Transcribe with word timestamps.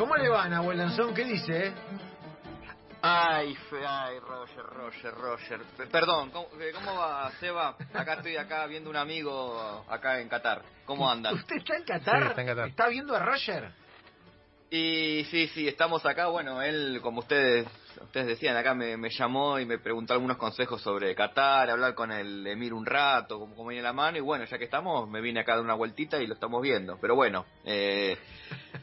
¿Cómo 0.00 0.16
le 0.16 0.30
van, 0.30 0.50
abuelo 0.54 0.82
Lanzón? 0.82 1.12
¿Qué 1.12 1.24
dice? 1.26 1.66
eh? 1.66 1.72
Ay, 3.02 3.54
fe- 3.68 3.86
ay, 3.86 4.18
Roger, 4.20 4.64
Roger, 4.64 5.14
Roger. 5.14 5.60
P- 5.76 5.86
Perdón, 5.88 6.30
¿cómo, 6.30 6.48
eh, 6.58 6.70
¿cómo 6.72 6.94
va, 6.96 7.30
Seba? 7.38 7.76
Acá 7.92 8.14
estoy 8.14 8.38
acá 8.38 8.64
viendo 8.66 8.88
un 8.88 8.96
amigo 8.96 9.84
acá 9.90 10.18
en 10.20 10.28
Qatar. 10.30 10.62
¿Cómo 10.86 11.06
andan? 11.10 11.34
¿Usted 11.34 11.56
está 11.56 11.76
en 11.76 11.84
Qatar? 11.84 12.22
Sí, 12.22 12.28
está 12.30 12.40
en 12.40 12.46
Qatar. 12.46 12.68
¿Está 12.68 12.88
viendo 12.88 13.14
a 13.14 13.18
Roger? 13.18 13.70
Y 14.72 15.24
sí, 15.24 15.48
sí, 15.48 15.66
estamos 15.66 16.06
acá. 16.06 16.28
Bueno, 16.28 16.62
él, 16.62 17.00
como 17.02 17.18
ustedes 17.18 17.66
ustedes 18.00 18.28
decían, 18.28 18.56
acá 18.56 18.72
me, 18.72 19.10
llamó 19.10 19.58
y 19.58 19.66
me 19.66 19.78
preguntó 19.78 20.12
algunos 20.12 20.36
consejos 20.36 20.80
sobre 20.80 21.12
Qatar, 21.14 21.70
hablar 21.70 21.94
con 21.94 22.12
el 22.12 22.46
Emir 22.46 22.72
un 22.72 22.86
rato, 22.86 23.40
como, 23.40 23.56
como 23.56 23.70
viene 23.70 23.82
la 23.82 23.92
mano. 23.92 24.18
Y 24.18 24.20
bueno, 24.20 24.44
ya 24.44 24.58
que 24.58 24.64
estamos, 24.64 25.08
me 25.08 25.20
vine 25.20 25.40
acá 25.40 25.56
de 25.56 25.62
una 25.62 25.74
vueltita 25.74 26.18
y 26.22 26.26
lo 26.28 26.34
estamos 26.34 26.62
viendo. 26.62 26.98
Pero 27.00 27.16
bueno, 27.16 27.46
eh, 27.64 28.16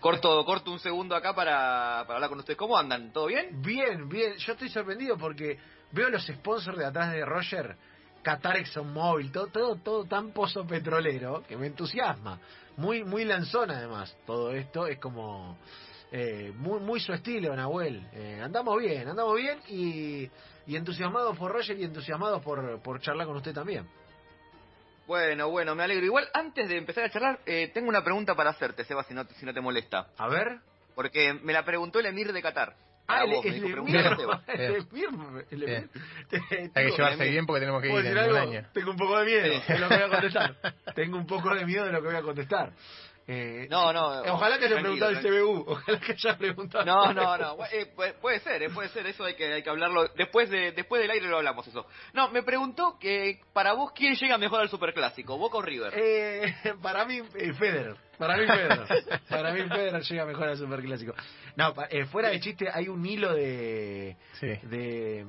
corto 0.01 0.43
corto 0.45 0.71
un 0.71 0.79
segundo 0.79 1.15
acá 1.15 1.33
para, 1.33 2.03
para 2.05 2.15
hablar 2.15 2.29
con 2.29 2.39
ustedes. 2.39 2.57
¿Cómo 2.57 2.77
andan? 2.77 3.13
¿Todo 3.13 3.27
bien? 3.27 3.61
Bien, 3.61 4.09
bien. 4.09 4.35
Yo 4.37 4.53
estoy 4.53 4.67
sorprendido 4.67 5.17
porque 5.17 5.57
veo 5.93 6.09
los 6.09 6.25
sponsors 6.25 6.77
de 6.77 6.85
atrás 6.85 7.13
de 7.13 7.23
Roger, 7.23 7.77
Qatar 8.23 8.57
ExxonMobil, 8.57 9.31
todo, 9.31 9.47
todo, 9.47 9.75
todo 9.77 10.03
tan 10.03 10.31
pozo 10.31 10.67
petrolero 10.67 11.43
que 11.47 11.55
me 11.55 11.67
entusiasma. 11.67 12.41
Muy, 12.77 13.03
muy 13.03 13.25
lanzón 13.25 13.71
además. 13.71 14.15
Todo 14.25 14.51
esto 14.51 14.87
es 14.87 14.99
como 14.99 15.57
eh, 16.11 16.53
muy, 16.55 16.79
muy 16.79 16.99
su 16.99 17.11
estilo, 17.11 17.55
Nahuel. 17.55 18.07
Eh, 18.13 18.39
andamos 18.41 18.79
bien, 18.79 19.07
andamos 19.07 19.35
bien 19.35 19.59
y, 19.67 20.29
y 20.67 20.75
entusiasmados 20.75 21.37
por 21.37 21.51
Roger 21.51 21.77
y 21.77 21.83
entusiasmados 21.83 22.41
por, 22.43 22.81
por 22.81 23.01
charlar 23.01 23.27
con 23.27 23.35
usted 23.35 23.53
también. 23.53 23.87
Bueno, 25.07 25.49
bueno, 25.49 25.73
me 25.73 25.83
alegro. 25.83 26.05
Igual, 26.05 26.27
antes 26.33 26.67
de 26.67 26.77
empezar 26.77 27.05
a 27.05 27.09
charlar, 27.09 27.39
eh, 27.45 27.71
tengo 27.73 27.89
una 27.89 28.03
pregunta 28.03 28.35
para 28.35 28.51
hacerte, 28.51 28.83
Seba, 28.83 29.03
si 29.03 29.13
no, 29.13 29.23
si 29.23 29.45
no 29.45 29.53
te 29.53 29.61
molesta. 29.61 30.09
A 30.17 30.27
ver. 30.27 30.59
Porque 30.95 31.33
me 31.33 31.53
la 31.53 31.63
preguntó 31.63 31.99
el 31.99 32.07
Emir 32.07 32.33
de 32.33 32.41
Qatar. 32.41 32.75
Ah, 33.09 33.23
el, 33.23 33.31
el 33.33 33.41
el 35.63 35.89
Hay 36.75 36.85
que 36.85 36.91
llevarse 36.91 37.29
bien 37.29 37.45
porque 37.45 37.61
tenemos 37.61 37.81
que 37.81 37.87
¿Puedo 37.89 38.01
ir 38.01 38.07
en 38.07 38.13
decir 38.15 38.31
un 38.31 38.37
algo? 38.37 38.51
año. 38.51 38.67
Tengo 38.73 38.91
un 38.91 38.97
poco 38.97 39.17
de 39.19 39.25
miedo 39.25 39.43
de 39.43 39.79
lo 39.79 39.87
que 39.89 39.95
voy 39.95 40.03
a 40.03 40.09
contestar. 40.19 40.55
Tengo 40.93 41.17
un 41.17 41.25
poco 41.27 41.55
de 41.55 41.65
miedo 41.65 41.85
de 41.85 41.91
lo 41.93 42.01
que 42.01 42.07
voy 42.07 42.15
a 42.17 42.21
contestar. 42.21 42.71
Eh, 43.29 43.67
No, 43.69 43.91
no, 43.91 44.23
eh, 44.23 44.29
Ojalá 44.31 44.57
que 44.57 44.65
haya 44.65 44.79
preguntado 44.79 45.11
el 45.11 45.19
CBU. 45.21 45.65
Ojalá 45.67 45.99
que 45.99 46.13
haya 46.13 46.37
preguntado. 46.37 46.85
No, 46.85 47.13
no, 47.13 47.37
no. 47.37 47.57
eh, 47.71 47.85
puede, 47.93 48.13
puede 48.13 48.39
ser, 48.39 48.63
eh, 48.63 48.69
puede 48.69 48.87
ser. 48.89 49.05
Eso 49.07 49.25
hay 49.25 49.33
que, 49.35 49.51
hay 49.53 49.63
que 49.63 49.69
hablarlo. 49.69 50.07
Después 50.15 50.49
de 50.49 50.71
después 50.71 51.01
del 51.01 51.11
aire 51.11 51.27
lo 51.27 51.37
hablamos, 51.37 51.67
eso. 51.67 51.85
No, 52.13 52.29
me 52.29 52.43
preguntó 52.43 52.97
que 52.99 53.41
para 53.53 53.73
vos, 53.73 53.91
¿quién 53.93 54.15
llega 54.15 54.37
mejor 54.37 54.61
al 54.61 54.69
Superclásico? 54.69 55.37
¿Boca 55.37 55.57
o 55.57 55.61
River? 55.61 55.93
Eh, 55.95 56.53
para 56.81 57.03
mí, 57.05 57.17
eh, 57.35 57.53
Federer. 57.53 57.95
Para 58.17 58.37
mí, 58.37 58.47
Federer. 58.47 58.87
Para 59.29 59.51
mí, 59.51 59.61
Federer 59.67 60.01
llega 60.01 60.25
mejor 60.25 60.47
al 60.49 60.57
Superclásico. 60.57 61.13
No, 61.55 61.73
pa- 61.73 61.87
eh, 61.89 62.05
fuera 62.05 62.29
de 62.29 62.39
chiste, 62.39 62.67
hay 62.73 62.87
un 62.87 63.05
hilo 63.05 63.33
de. 63.33 64.15
Sí. 64.39 64.47
De, 64.63 65.25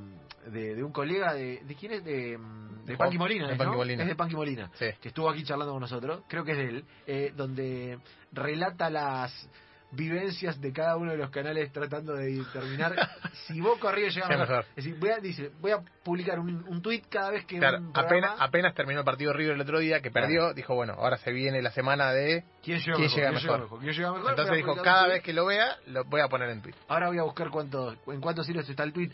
de, 0.47 0.75
de 0.77 0.83
un 0.84 0.92
colega 0.92 1.34
de. 1.34 1.61
¿De 1.64 1.75
quién 1.75 1.92
es? 1.92 2.05
De, 2.05 2.39
mm, 2.39 2.84
de 2.84 2.97
Juan- 2.97 3.17
Molina. 3.19 3.47
de 3.47 3.53
¿es, 3.53 3.58
Panqui 3.58 3.72
no? 3.72 3.77
Molina. 3.78 4.03
Es 4.03 4.08
de 4.08 4.14
Panqui 4.17 4.36
Molina. 4.36 4.70
Sí. 4.75 4.86
que 5.00 5.08
estuvo 5.08 5.28
aquí 5.28 5.42
charlando 5.45 5.72
con 5.72 5.80
nosotros, 5.80 6.22
creo 6.28 6.45
que 6.45 6.53
es 6.53 6.58
de 6.58 6.64
él, 6.69 6.84
eh, 7.06 7.33
donde 7.36 7.98
relata 8.33 8.89
las 8.90 9.33
vivencias 9.90 10.61
de 10.61 10.70
cada 10.70 10.96
uno 10.98 11.13
de 11.13 11.17
los 11.17 11.30
canales 11.30 11.73
tratando 11.73 12.13
de 12.13 12.27
determinar 12.35 12.95
si 13.46 13.58
Boca 13.61 13.89
o 13.89 13.92
River 13.92 14.13
llega 14.13 14.29
mejor. 14.29 14.67
Es 14.77 14.85
decir, 14.85 14.96
voy 15.01 15.08
a, 15.11 15.17
dice, 15.18 15.51
voy 15.61 15.70
a 15.73 15.79
publicar 16.05 16.39
un, 16.39 16.63
un 16.68 16.83
tweet 16.83 17.05
cada 17.08 17.30
vez 17.30 17.46
que 17.46 17.58
Claro, 17.58 17.79
un 17.79 17.89
apenas, 17.90 18.07
programa- 18.08 18.36
apenas 18.45 18.74
terminó 18.74 18.98
el 19.01 19.07
partido 19.07 19.33
River 19.33 19.55
el 19.55 19.61
otro 19.63 19.79
día, 19.79 20.01
que 20.02 20.11
perdió, 20.11 20.52
dijo, 20.52 20.74
bueno, 20.74 20.92
ahora 20.92 21.17
se 21.17 21.33
viene 21.33 21.63
la 21.63 21.70
semana 21.70 22.13
de... 22.13 22.45
¿Quién 22.63 22.80
llega 22.80 22.96
¿quién 22.96 23.08
mejor? 23.08 23.17
llega 23.17 23.30
¿Quién 23.30 23.40
llega 23.40 23.52
mejor? 23.55 23.61
mejor? 23.63 23.80
¿Quién 23.80 23.92
llega 23.95 24.13
mejor? 24.13 24.30
Entonces 24.30 24.57
dijo, 24.57 24.77
cada 24.83 25.05
tuit. 25.05 25.13
vez 25.14 25.23
que 25.23 25.33
lo 25.33 25.46
vea, 25.46 25.77
lo 25.86 26.05
voy 26.05 26.20
a 26.20 26.29
poner 26.29 26.51
en 26.51 26.61
Twitter. 26.61 26.83
Ahora 26.89 27.08
voy 27.08 27.18
a 27.18 27.23
buscar 27.23 27.48
cuánto, 27.48 27.96
en 28.08 28.20
cuántos 28.20 28.46
hilos 28.46 28.68
está 28.68 28.83
el 28.83 28.92
tweet. 28.92 29.11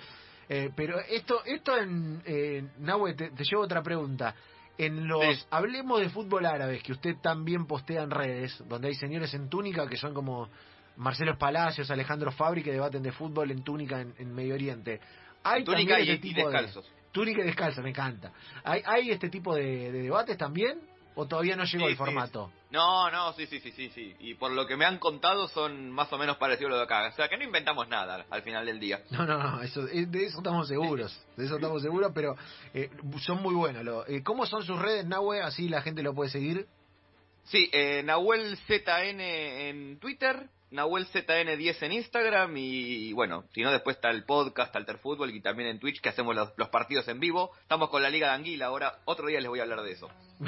Eh, 0.49 0.71
pero 0.77 0.99
esto, 1.01 1.43
esto 1.45 1.77
en, 1.79 2.23
eh, 2.27 2.65
Nahue, 2.79 3.15
te, 3.15 3.31
te 3.31 3.45
llevo 3.45 3.63
otra 3.63 3.83
pregunta. 3.83 4.35
En 4.77 5.07
los 5.07 5.23
Sí. 5.39 5.45
Hablemos 5.51 6.01
de 6.01 6.09
Fútbol 6.11 6.47
Árabes, 6.47 6.83
que 6.83 6.93
usted 6.93 7.17
también 7.23 7.67
postea 7.67 8.03
en 8.03 8.11
redes, 8.11 8.63
donde 8.69 8.89
hay 8.89 8.95
señores 8.95 9.33
en 9.35 9.49
túnica 9.49 9.87
que 9.89 9.97
son 9.97 10.13
como 10.15 10.49
Marcelo 10.97 11.39
Palacios, 11.39 11.91
Alejandro 11.91 12.33
Fabri, 12.33 12.63
que 12.63 12.73
debaten 12.73 13.03
de 13.03 13.13
fútbol 13.13 13.51
en 13.53 13.63
túnica 13.63 14.01
en, 14.01 14.15
en 14.19 14.35
Medio 14.35 14.55
Oriente. 14.55 15.01
Hay 15.45 15.63
Túnica 15.65 16.01
y, 16.01 16.11
y 16.11 16.19
tipo 16.19 16.39
de- 16.41 16.45
descalzos. 16.47 16.91
túnica 17.13 17.43
y 17.43 17.45
descalza, 17.47 17.83
me 17.83 17.91
encanta. 17.91 18.33
¿Hay, 18.65 18.83
hay 18.85 19.11
este 19.11 19.29
tipo 19.29 19.55
de, 19.55 19.93
de 19.93 20.03
debates 20.03 20.37
también? 20.37 20.81
¿O 21.17 21.27
todavía 21.29 21.55
no 21.55 21.65
llegó 21.65 21.85
Sí, 21.87 21.93
el 21.93 21.97
sí. 21.97 21.97
No, 22.75 23.09
no, 23.09 23.33
sí, 23.35 23.47
sí, 23.47 23.61
sí, 23.61 23.71
sí, 23.71 23.89
sí. 23.91 24.17
Y 24.19 24.35
por 24.35 24.51
lo 24.51 24.67
que 24.67 24.77
me 24.77 24.85
han 24.85 24.99
contado 24.99 25.47
son 25.47 25.93
más 25.93 26.13
o 26.13 26.19
menos 26.19 26.39
parecidos 26.39 26.71
a 26.71 26.73
lo 26.73 26.77
de 26.79 26.83
acá. 26.83 27.07
O 27.07 27.13
sea, 27.13 27.29
que 27.29 27.37
no 27.37 27.45
inventamos 27.45 27.87
nada 27.87 28.27
al 28.29 28.43
final 28.43 28.67
del 28.67 28.81
día. 28.81 29.01
No, 29.13 29.25
no, 29.25 29.39
no, 29.39 29.63
eso, 29.63 29.87
eh, 29.87 30.07
de 30.07 30.27
eso 30.27 30.39
estamos 30.39 30.67
seguros, 30.67 31.25
de 31.37 31.45
eso 31.45 31.55
estamos 31.55 31.83
seguros, 31.83 32.11
pero 32.13 32.35
eh, 32.75 32.91
son 33.21 33.41
muy 33.41 33.55
buenos. 33.55 33.85
Lo, 33.85 34.05
eh, 34.09 34.25
¿Cómo 34.25 34.45
son 34.45 34.65
sus 34.65 34.77
redes, 34.77 35.07
Nahue? 35.07 35.41
Así 35.41 35.69
la 35.69 35.83
gente 35.83 36.03
lo 36.03 36.15
puede 36.15 36.31
seguir. 36.31 36.67
Sí, 37.45 37.71
eh, 37.73 38.03
Nahuel 38.03 38.57
ZN 38.67 39.21
en 39.21 39.99
Twitter, 40.01 40.49
Nahuel 40.75 41.07
ZN10 41.07 41.83
en 41.83 41.93
Instagram 41.93 42.53
y 42.57 43.13
bueno, 43.13 43.45
si 43.55 43.63
no 43.63 43.71
después 43.71 43.95
está 43.95 44.11
el 44.11 44.25
podcast 44.25 44.75
Alter 44.75 44.99
Fútbol 44.99 45.31
y 45.31 45.41
también 45.41 45.69
en 45.69 45.79
Twitch 45.79 46.01
que 46.01 46.09
hacemos 46.09 46.35
los, 46.35 46.51
los 46.57 46.69
partidos 46.69 47.07
en 47.07 47.21
vivo. 47.21 47.53
Estamos 47.63 47.91
con 47.91 48.03
la 48.03 48.11
Liga 48.11 48.29
de 48.31 48.35
Anguila 48.35 48.67
ahora, 48.67 48.99
otro 49.05 49.29
día 49.29 49.41
les 49.41 49.49
voy 49.49 49.61
a 49.61 49.63
hablar 49.63 49.83
de 49.83 49.93
eso. 49.93 50.11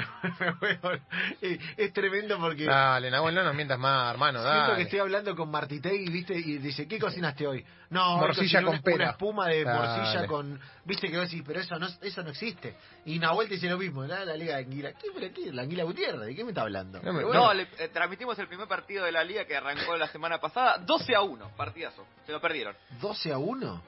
Es 1.77 1.93
tremendo 1.93 2.37
porque 2.39 2.65
Dale, 2.65 3.09
Nahuel, 3.09 3.35
no 3.35 3.43
nos 3.43 3.55
mientas 3.55 3.79
más, 3.79 4.11
hermano, 4.11 4.41
siento 4.41 4.65
que 4.65 4.71
dale. 4.71 4.83
estoy 4.83 4.99
hablando 4.99 5.33
con 5.33 5.49
Martitegui, 5.49 6.09
¿viste? 6.11 6.35
Y 6.37 6.57
dice, 6.57 6.87
¿qué 6.87 6.99
cocinaste 6.99 7.47
hoy? 7.47 7.65
No, 7.89 8.17
Morcilla 8.17 8.61
con 8.61 8.73
una, 8.73 8.81
pera. 8.81 8.95
una 8.95 9.09
espuma 9.11 9.47
de 9.47 9.63
Dale. 9.63 9.79
morcilla 9.79 10.27
con... 10.27 10.59
¿Viste 10.83 11.09
que 11.09 11.17
vos 11.17 11.29
decís, 11.29 11.43
pero 11.47 11.61
eso 11.61 11.79
no, 11.79 11.87
eso 12.01 12.21
no 12.21 12.31
existe? 12.31 12.75
Y 13.05 13.17
Nahuel 13.17 13.47
te 13.47 13.55
dice 13.55 13.69
lo 13.69 13.77
mismo, 13.77 14.03
la, 14.03 14.25
la 14.25 14.35
Liga 14.35 14.57
de 14.57 14.63
Anguila. 14.63 14.91
¿Qué, 14.91 15.07
pero 15.13 15.33
qué? 15.33 15.53
¿La 15.53 15.61
Anguila 15.61 15.83
Gutiérrez? 15.83 16.27
¿De 16.27 16.35
qué 16.35 16.43
me 16.43 16.49
está 16.51 16.63
hablando? 16.63 17.01
No 17.01 17.53
le, 17.53 17.63
eh, 17.77 17.89
transmitimos 17.93 18.37
el 18.39 18.47
primer 18.47 18.67
partido 18.67 19.05
de 19.05 19.13
la 19.13 19.23
Liga 19.23 19.45
que 19.45 19.55
arrancó 19.55 19.95
la 19.95 20.07
semana 20.17 20.39
pasada, 20.39 20.77
12 20.79 21.15
a 21.15 21.21
1, 21.21 21.51
partidazo. 21.55 22.05
Se 22.25 22.31
lo 22.31 22.41
perdieron. 22.41 22.75
12 22.99 23.31
a 23.31 23.37
1. 23.37 23.81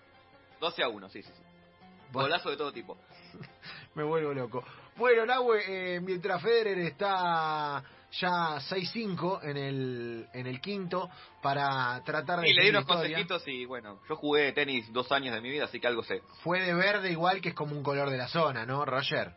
12 0.59 0.84
a 0.84 0.88
1, 0.90 1.09
sí, 1.09 1.23
sí, 1.23 1.31
sí. 1.35 1.44
Golazo 2.12 2.50
de 2.51 2.57
todo 2.57 2.72
tipo. 2.72 2.97
Me 3.95 4.03
vuelvo 4.03 4.34
loco. 4.34 4.63
Bueno, 4.95 5.25
Nahue, 5.25 5.95
eh, 5.95 6.00
mientras 6.01 6.41
Federer 6.41 6.78
está 6.79 7.84
ya 8.12 8.57
6-5 8.59 9.44
en 9.44 9.57
el, 9.57 10.28
en 10.34 10.47
el 10.47 10.59
quinto 10.62 11.09
para 11.41 12.01
tratar 12.03 12.41
de... 12.41 12.50
Y 12.50 12.53
le 12.53 12.63
di 12.63 12.69
unos 12.69 12.81
historia. 12.81 13.01
consejitos 13.03 13.47
y 13.47 13.66
bueno, 13.66 14.00
yo 14.09 14.16
jugué 14.16 14.51
tenis 14.51 14.91
dos 14.91 15.11
años 15.11 15.34
de 15.34 15.41
mi 15.41 15.50
vida, 15.50 15.66
así 15.66 15.79
que 15.79 15.88
algo 15.88 16.03
sé. 16.03 16.22
Fue 16.44 16.59
de 16.61 16.73
verde 16.73 17.11
igual 17.11 17.40
que 17.41 17.50
es 17.50 17.56
como 17.56 17.75
un 17.75 17.84
color 17.84 18.09
de 18.09 18.17
la 18.17 18.28
zona, 18.28 18.66
¿no, 18.66 18.84
Roger? 18.85 19.34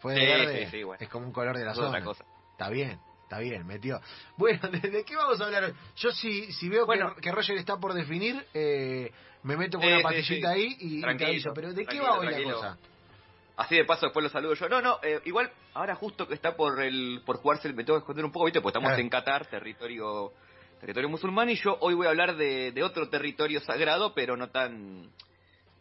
Fue 0.00 0.14
de 0.14 0.20
Sí, 0.20 0.26
verde, 0.26 0.64
sí, 0.66 0.70
sí, 0.78 0.82
bueno. 0.84 0.98
es 1.02 1.08
como 1.08 1.26
un 1.26 1.32
color 1.32 1.56
de 1.58 1.64
la 1.64 1.72
Es 1.72 1.78
otra 1.78 1.90
zona. 1.90 2.04
cosa. 2.04 2.24
Está 2.52 2.68
bien, 2.70 2.98
está 3.26 3.40
bien, 3.40 3.66
metió. 3.66 4.00
Bueno, 4.36 4.60
¿de, 4.68 5.04
qué 5.04 5.16
vamos 5.16 5.40
a 5.40 5.44
hablar 5.44 5.64
hoy? 5.64 5.74
Yo 5.96 6.10
si, 6.12 6.52
si 6.52 6.68
veo 6.68 6.86
Bueno. 6.86 7.14
que, 7.16 7.22
que 7.22 7.32
Roger 7.32 7.56
está 7.58 7.76
por 7.76 7.92
definir, 7.92 8.46
eh, 8.54 9.10
me 9.42 9.56
meto 9.56 9.78
con 9.78 9.86
una 9.92 10.10
sí. 10.22 10.44
ahí 10.44 10.76
y, 10.80 10.86
y 10.86 10.94
te 10.96 11.00
Tranquilo, 11.02 11.30
aviso. 11.30 11.52
Pero 11.54 11.72
¿de 11.72 11.86
qué 11.86 12.00
va 12.00 12.18
hoy 12.18 12.26
la 12.26 12.42
cosa? 12.42 12.78
Así 13.56 13.74
de 13.74 13.84
paso 13.84 14.06
después 14.06 14.22
lo 14.22 14.28
saludo 14.28 14.54
yo. 14.54 14.68
No, 14.68 14.82
no, 14.82 14.98
eh, 15.02 15.20
igual 15.24 15.50
ahora 15.74 15.94
justo 15.94 16.28
que 16.28 16.34
está 16.34 16.56
por 16.56 16.82
el 16.82 17.22
por 17.24 17.38
jugarse, 17.38 17.72
me 17.72 17.84
tengo 17.84 17.98
que 17.98 18.02
esconder 18.02 18.24
un 18.24 18.32
poco, 18.32 18.44
¿viste? 18.44 18.60
Porque 18.60 18.78
estamos 18.78 18.98
en 18.98 19.08
Qatar, 19.08 19.46
territorio 19.46 20.32
territorio 20.78 21.08
musulmán, 21.08 21.48
y 21.48 21.54
yo 21.56 21.78
hoy 21.80 21.94
voy 21.94 22.06
a 22.06 22.10
hablar 22.10 22.36
de, 22.36 22.70
de 22.70 22.82
otro 22.82 23.08
territorio 23.08 23.60
sagrado, 23.60 24.12
pero 24.14 24.36
no 24.36 24.50
tan 24.50 25.10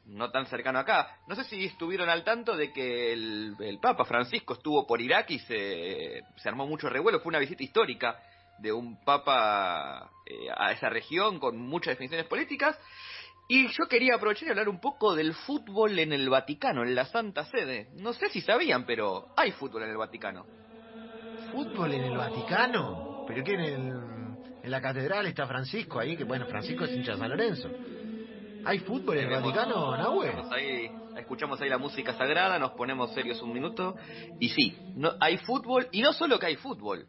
no 0.06 0.32
tan 0.32 0.46
cercano 0.48 0.80
acá. 0.80 1.18
No 1.28 1.36
sé 1.36 1.44
si 1.46 1.66
estuvieron 1.66 2.10
al 2.10 2.24
tanto 2.24 2.56
de 2.56 2.72
que 2.72 3.14
el, 3.14 3.80
Papa 3.82 4.06
Francisco 4.06 4.54
estuvo 4.54 4.86
por 4.86 5.02
Irak 5.02 5.32
y 5.32 5.40
se, 5.40 6.22
se 6.38 6.50
armó 6.50 6.68
mucho 6.68 6.90
revuelo. 6.90 7.20
Fue 7.20 7.30
una 7.30 7.40
visita 7.40 7.64
histórica 7.64 8.18
de 8.60 8.72
un 8.72 9.04
Papa 9.04 10.10
eh, 10.26 10.48
a 10.56 10.72
esa 10.72 10.90
región 10.90 11.40
con 11.40 11.58
muchas 11.58 11.94
definiciones 11.94 12.28
políticas. 12.28 12.80
Y 13.48 13.68
yo 13.68 13.88
quería 13.88 14.16
aprovechar 14.16 14.48
y 14.48 14.52
hablar 14.52 14.70
un 14.70 14.80
poco 14.80 15.16
del 15.16 15.34
fútbol 15.34 16.00
en 16.00 16.14
el 16.14 16.30
Vaticano, 16.30 16.84
en 16.84 16.96
la 16.96 17.06
Santa 17.06 17.46
Sede. 17.46 17.90
No 17.94 18.14
sé 18.14 18.30
si 18.30 18.42
sabían, 18.42 18.86
pero 18.86 19.28
hay 19.38 19.52
fútbol 19.52 19.84
en 19.84 19.90
el 19.90 19.98
Vaticano. 19.98 20.46
¿Fútbol 21.52 21.94
en 21.94 22.04
el 22.06 22.18
Vaticano? 22.18 23.24
¿Pero 23.28 23.44
qué 23.44 23.54
en, 23.54 23.60
el, 23.60 23.94
en 24.64 24.72
la 24.72 24.82
catedral 24.82 25.28
está 25.28 25.46
Francisco 25.46 26.00
ahí? 26.00 26.18
Que 26.18 26.24
bueno, 26.24 26.48
Francisco 26.48 26.86
es 26.86 26.92
hincha 26.92 27.12
de 27.12 27.18
San 27.20 27.30
Lorenzo. 27.30 27.70
¿Hay 28.66 28.80
fútbol 28.80 29.20
en 29.20 29.26
el 29.26 29.30
Vaticano, 29.30 29.96
Nahue? 29.96 30.26
Escuchamos 30.26 30.52
ahí, 30.52 30.92
escuchamos 31.18 31.62
ahí 31.62 31.70
la 31.70 31.78
música 31.78 32.14
sagrada, 32.14 32.58
nos 32.58 32.72
ponemos 32.72 33.14
serios 33.14 33.40
un 33.44 33.54
minuto. 33.54 33.96
Y 34.40 34.50
sí, 34.50 34.76
no, 34.96 35.14
hay 35.20 35.38
fútbol, 35.38 35.88
y 35.92 36.02
no 36.02 36.14
solo 36.14 36.40
que 36.40 36.48
hay 36.48 36.56
fútbol. 36.56 37.06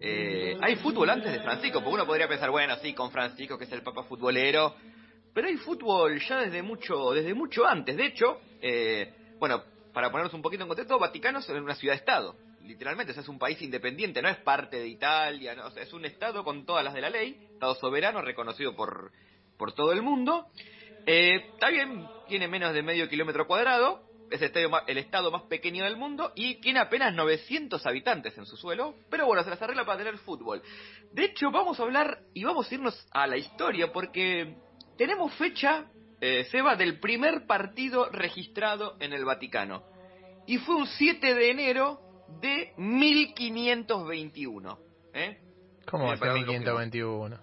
Eh, 0.00 0.56
hay 0.62 0.76
fútbol 0.76 1.10
antes 1.10 1.30
de 1.30 1.40
Francisco, 1.40 1.80
porque 1.80 1.94
uno 1.96 2.06
podría 2.06 2.26
pensar, 2.26 2.50
bueno, 2.50 2.74
sí, 2.82 2.94
con 2.94 3.10
Francisco, 3.10 3.58
que 3.58 3.64
es 3.64 3.72
el 3.72 3.82
papa 3.82 4.04
futbolero. 4.04 4.76
Pero 5.34 5.46
hay 5.46 5.58
fútbol 5.58 6.18
ya 6.20 6.38
desde 6.38 6.62
mucho, 6.62 7.10
desde 7.12 7.34
mucho 7.34 7.66
antes. 7.66 7.94
De 7.98 8.06
hecho, 8.06 8.40
eh, 8.62 9.12
bueno, 9.38 9.62
para 9.92 10.10
ponernos 10.10 10.32
un 10.32 10.40
poquito 10.40 10.62
en 10.62 10.68
contexto, 10.68 10.98
Vaticano 10.98 11.40
es 11.40 11.48
una 11.50 11.74
ciudad-estado. 11.74 12.34
literalmente, 12.62 13.10
o 13.10 13.14
sea, 13.14 13.22
es 13.22 13.28
un 13.28 13.38
país 13.38 13.60
independiente, 13.60 14.22
no 14.22 14.30
es 14.30 14.38
parte 14.38 14.78
de 14.78 14.88
Italia, 14.88 15.54
no, 15.54 15.66
o 15.66 15.70
sea, 15.70 15.82
es 15.82 15.92
un 15.92 16.06
estado 16.06 16.42
con 16.44 16.64
todas 16.64 16.82
las 16.82 16.94
de 16.94 17.02
la 17.02 17.10
ley, 17.10 17.46
estado 17.52 17.74
soberano 17.74 18.22
reconocido 18.22 18.74
por, 18.74 19.12
por 19.58 19.72
todo 19.72 19.92
el 19.92 20.00
mundo. 20.00 20.46
Eh, 21.06 21.36
está 21.52 21.68
bien, 21.70 22.06
tiene 22.28 22.48
menos 22.48 22.72
de 22.72 22.82
medio 22.82 23.08
kilómetro 23.08 23.46
cuadrado, 23.46 24.02
es 24.30 24.40
el, 24.40 24.46
estadio 24.46 24.70
ma- 24.70 24.84
el 24.86 24.96
estado 24.98 25.30
más 25.30 25.42
pequeño 25.42 25.84
del 25.84 25.96
mundo 25.96 26.32
y 26.34 26.54
tiene 26.60 26.80
apenas 26.80 27.14
900 27.14 27.84
habitantes 27.86 28.36
en 28.38 28.46
su 28.46 28.56
suelo, 28.56 28.94
pero 29.10 29.26
bueno, 29.26 29.42
se 29.44 29.50
las 29.50 29.60
arregla 29.60 29.84
para 29.84 29.98
tener 29.98 30.16
fútbol. 30.18 30.62
De 31.12 31.24
hecho, 31.26 31.50
vamos 31.50 31.78
a 31.78 31.82
hablar 31.82 32.20
y 32.32 32.44
vamos 32.44 32.70
a 32.70 32.74
irnos 32.74 33.06
a 33.12 33.26
la 33.26 33.36
historia 33.36 33.92
porque 33.92 34.56
tenemos 34.96 35.32
fecha, 35.34 35.86
eh, 36.20 36.44
Seba, 36.50 36.74
del 36.76 36.98
primer 37.00 37.46
partido 37.46 38.08
registrado 38.10 38.96
en 38.98 39.12
el 39.12 39.24
Vaticano. 39.26 39.82
Y 40.46 40.56
fue 40.58 40.76
un 40.76 40.86
7 40.86 41.34
de 41.34 41.50
enero 41.50 42.00
de 42.40 42.72
1521. 42.78 44.78
¿eh? 45.12 45.38
¿Cómo 45.86 46.04
va 46.04 46.10
a 46.10 46.12
Me 46.12 46.18
ser 46.18 46.28
parece 46.28 46.46
521? 46.46 47.38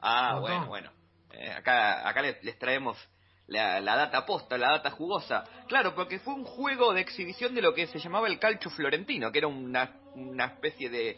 Ah, 0.00 0.38
bueno, 0.40 0.66
bueno. 0.68 0.90
Eh, 1.32 1.50
acá 1.50 2.08
acá 2.08 2.22
les, 2.22 2.42
les 2.44 2.58
traemos 2.58 2.96
la, 3.46 3.80
la 3.80 3.96
data 3.96 4.24
posta, 4.24 4.56
la 4.56 4.70
data 4.70 4.90
jugosa. 4.90 5.44
Claro, 5.68 5.94
porque 5.94 6.18
fue 6.18 6.34
un 6.34 6.44
juego 6.44 6.92
de 6.92 7.00
exhibición 7.00 7.54
de 7.54 7.62
lo 7.62 7.74
que 7.74 7.86
se 7.86 7.98
llamaba 7.98 8.28
el 8.28 8.38
calcio 8.38 8.70
florentino, 8.70 9.30
que 9.32 9.38
era 9.38 9.48
una, 9.48 9.96
una 10.14 10.46
especie 10.46 10.88
de, 10.90 11.16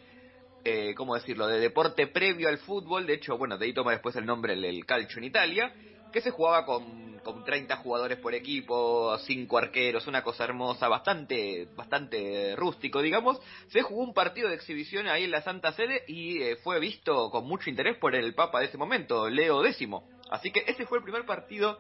eh, 0.65 0.95
¿cómo 0.95 1.15
decirlo?, 1.15 1.47
de 1.47 1.61
deporte 1.61 2.07
previo 2.07 2.49
al 2.49 2.59
fútbol. 2.59 3.07
De 3.07 3.15
hecho, 3.15 3.37
bueno, 3.37 3.59
de 3.59 3.67
ahí 3.67 3.75
toma 3.75 3.93
después 3.93 4.17
el 4.17 4.27
nombre 4.27 4.55
el, 4.55 4.65
el 4.65 4.87
calcio 4.87 5.19
en 5.19 5.25
Italia, 5.25 5.73
que 6.13 6.21
se 6.21 6.31
jugaba 6.31 6.65
con, 6.65 7.04
con 7.25 7.45
30 7.45 7.77
jugadores 7.79 8.19
por 8.19 8.35
equipo, 8.35 9.19
5 9.19 9.59
arqueros, 9.59 10.07
una 10.07 10.23
cosa 10.23 10.45
hermosa, 10.45 10.87
bastante, 10.89 11.67
bastante 11.75 12.55
rústico, 12.55 13.03
digamos. 13.03 13.41
Se 13.69 13.83
jugó 13.83 14.03
un 14.03 14.15
partido 14.15 14.49
de 14.49 14.55
exhibición 14.55 15.09
ahí 15.09 15.25
en 15.25 15.33
la 15.33 15.43
Santa 15.43 15.73
Sede 15.73 16.05
y 16.07 16.43
eh, 16.43 16.57
fue 16.63 16.79
visto 16.79 17.31
con 17.31 17.47
mucho 17.47 17.71
interés 17.71 17.99
por 17.99 18.15
el 18.15 18.35
Papa 18.35 18.61
de 18.61 18.67
ese 18.67 18.79
momento, 18.79 19.29
Leo 19.29 19.65
X. 19.65 19.89
Así 20.31 20.53
que 20.53 20.65
ese 20.67 20.87
fue 20.87 20.99
el 20.99 21.05
primer 21.05 21.27
partido 21.27 21.79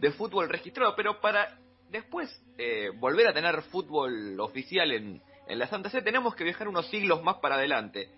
de 0.00 0.10
fútbol 0.10 0.48
registrado, 0.48 0.94
pero 0.96 1.20
para 1.20 1.58
después 1.90 2.28
eh, 2.58 2.90
volver 2.96 3.28
a 3.28 3.32
tener 3.32 3.62
fútbol 3.62 4.40
oficial 4.40 4.90
en, 4.90 5.22
en 5.46 5.58
la 5.58 5.68
Santa 5.68 5.90
Sede 5.90 6.02
tenemos 6.02 6.34
que 6.34 6.44
viajar 6.44 6.68
unos 6.68 6.88
siglos 6.88 7.22
más 7.22 7.36
para 7.36 7.54
adelante. 7.54 8.10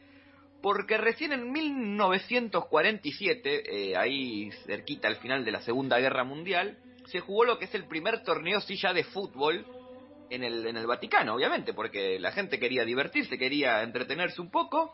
Porque 0.60 0.98
recién 0.98 1.32
en 1.32 1.52
1947, 1.52 3.90
eh, 3.90 3.96
ahí 3.96 4.50
cerquita 4.66 5.08
al 5.08 5.16
final 5.16 5.44
de 5.44 5.52
la 5.52 5.62
Segunda 5.62 5.98
Guerra 5.98 6.24
Mundial, 6.24 6.78
se 7.06 7.20
jugó 7.20 7.44
lo 7.44 7.58
que 7.58 7.66
es 7.66 7.74
el 7.74 7.86
primer 7.86 8.22
torneo 8.22 8.60
ya 8.68 8.92
de 8.92 9.04
fútbol 9.04 9.66
en 10.30 10.44
el, 10.44 10.66
en 10.66 10.76
el 10.76 10.86
Vaticano, 10.86 11.34
obviamente, 11.34 11.72
porque 11.72 12.18
la 12.18 12.32
gente 12.32 12.58
quería 12.58 12.84
divertirse, 12.84 13.38
quería 13.38 13.82
entretenerse 13.82 14.40
un 14.40 14.50
poco, 14.50 14.92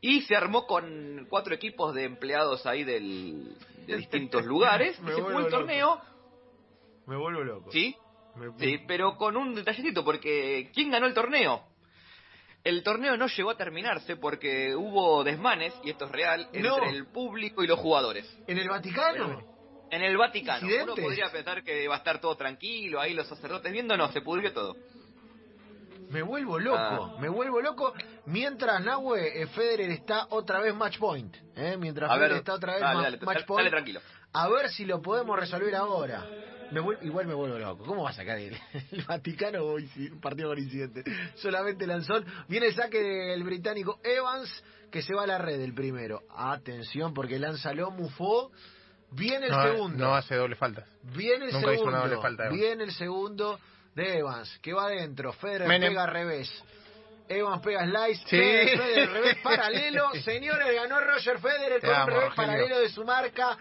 y 0.00 0.22
se 0.22 0.34
armó 0.34 0.66
con 0.66 1.26
cuatro 1.28 1.54
equipos 1.54 1.94
de 1.94 2.04
empleados 2.04 2.64
ahí 2.66 2.84
del, 2.84 3.54
de 3.86 3.96
distintos 3.98 4.44
lugares, 4.46 4.98
y 4.98 5.06
se 5.06 5.12
jugó 5.20 5.40
el 5.40 5.48
torneo, 5.50 6.00
Me 7.06 7.16
vuelvo 7.16 7.44
loco. 7.44 7.70
¿sí? 7.72 7.96
Me- 8.36 8.50
Sí, 8.58 8.78
pero 8.86 9.16
con 9.16 9.36
un 9.36 9.54
detallecito, 9.54 10.04
porque 10.04 10.70
¿quién 10.72 10.90
ganó 10.90 11.06
el 11.06 11.14
torneo? 11.14 11.62
El 12.64 12.82
torneo 12.84 13.16
no 13.16 13.26
llegó 13.26 13.50
a 13.50 13.56
terminarse 13.56 14.16
porque 14.16 14.74
hubo 14.76 15.24
desmanes, 15.24 15.74
y 15.82 15.90
esto 15.90 16.04
es 16.04 16.12
real, 16.12 16.48
entre 16.52 16.90
el 16.90 17.06
público 17.06 17.64
y 17.64 17.66
los 17.66 17.78
jugadores. 17.78 18.24
¿En 18.46 18.58
el 18.58 18.68
Vaticano? 18.68 19.24
Bueno, 19.26 19.52
En 19.90 20.02
el 20.02 20.16
Vaticano. 20.16 20.60
Uno 20.66 20.68
¿Incidentes? 20.70 21.04
podría 21.04 21.30
pensar 21.32 21.62
que 21.64 21.86
va 21.88 21.96
a 21.96 21.98
estar 21.98 22.20
todo 22.20 22.36
tranquilo, 22.36 23.00
ahí 23.00 23.14
los 23.14 23.26
sacerdotes 23.26 23.70
viendo, 23.72 23.96
no, 23.96 24.10
se 24.12 24.20
pudrió 24.22 24.52
todo. 24.52 24.76
Me 26.08 26.22
vuelvo 26.22 26.58
loco, 26.58 26.76
Ah. 26.78 27.16
me 27.20 27.28
vuelvo 27.28 27.60
loco. 27.60 27.94
Mientras 28.26 28.82
Nahue, 28.84 29.42
eh, 29.42 29.46
Federer 29.48 29.90
está 29.90 30.26
otra 30.30 30.60
vez 30.60 30.74
match 30.74 30.98
point. 30.98 31.34
¿eh? 31.56 31.76
Mientras 31.78 32.10
A 32.10 32.14
Federer 32.14 32.30
ver, 32.30 32.38
está 32.38 32.54
otra 32.54 32.72
vez 32.74 32.80
dale, 32.82 32.94
ma- 32.94 33.02
dale, 33.02 33.18
match 33.22 33.44
point. 33.46 33.58
dale 33.60 33.70
tranquilo. 33.70 34.00
A 34.34 34.48
ver 34.48 34.68
si 34.70 34.84
lo 34.84 35.00
podemos 35.02 35.38
resolver 35.38 35.74
ahora. 35.74 36.24
Me 36.72 36.80
igual 37.02 37.26
me 37.26 37.34
vuelvo 37.34 37.58
loco. 37.58 37.84
¿Cómo 37.84 38.04
va 38.04 38.10
a 38.10 38.14
sacar 38.14 38.38
el, 38.38 38.56
el 38.92 39.04
Vaticano 39.04 39.64
un 39.74 40.20
partido 40.20 40.48
con 40.48 40.58
incidente? 40.58 41.04
Solamente 41.36 41.86
Lanzón. 41.86 42.24
Viene 42.48 42.66
el 42.68 42.74
saque 42.74 43.00
del 43.02 43.42
británico 43.44 44.00
Evans, 44.02 44.50
que 44.90 45.02
se 45.02 45.14
va 45.14 45.24
a 45.24 45.26
la 45.26 45.38
red 45.38 45.60
el 45.60 45.74
primero. 45.74 46.22
Atención, 46.34 47.12
porque 47.14 47.38
lanzaló 47.38 47.90
Mufó. 47.90 48.50
Viene 49.10 49.46
el 49.46 49.52
No, 49.52 49.62
segundo. 49.62 49.98
no 50.04 50.14
hace 50.14 50.34
doble 50.34 50.56
falta. 50.56 50.86
Viene 51.02 51.46
el 51.46 51.52
Nunca 51.52 51.72
hizo 51.74 51.82
una 51.84 51.98
segundo. 51.98 51.98
doble 52.00 52.22
falta, 52.22 52.44
Evans. 52.46 52.58
Viene 52.60 52.84
el 52.84 52.92
segundo 52.92 53.60
de 53.94 54.18
Evans, 54.18 54.58
que 54.62 54.72
va 54.72 54.86
adentro. 54.86 55.32
Federer 55.34 55.68
Menem. 55.68 55.90
pega 55.90 56.04
al 56.04 56.10
revés. 56.10 56.64
Evans 57.28 57.62
pega 57.62 57.84
slice. 57.84 58.22
Sí. 58.26 58.36
Federer, 58.38 58.78
Federer, 58.78 59.10
revés 59.12 59.36
paralelo. 59.42 60.10
Señores, 60.24 60.74
ganó 60.74 61.00
Roger 61.00 61.38
Federer 61.38 61.80
Te 61.80 61.86
con 61.88 61.96
amo, 61.96 62.06
revés 62.06 62.22
Rogelio. 62.30 62.36
paralelo 62.36 62.78
de 62.80 62.88
su 62.88 63.04
marca. 63.04 63.58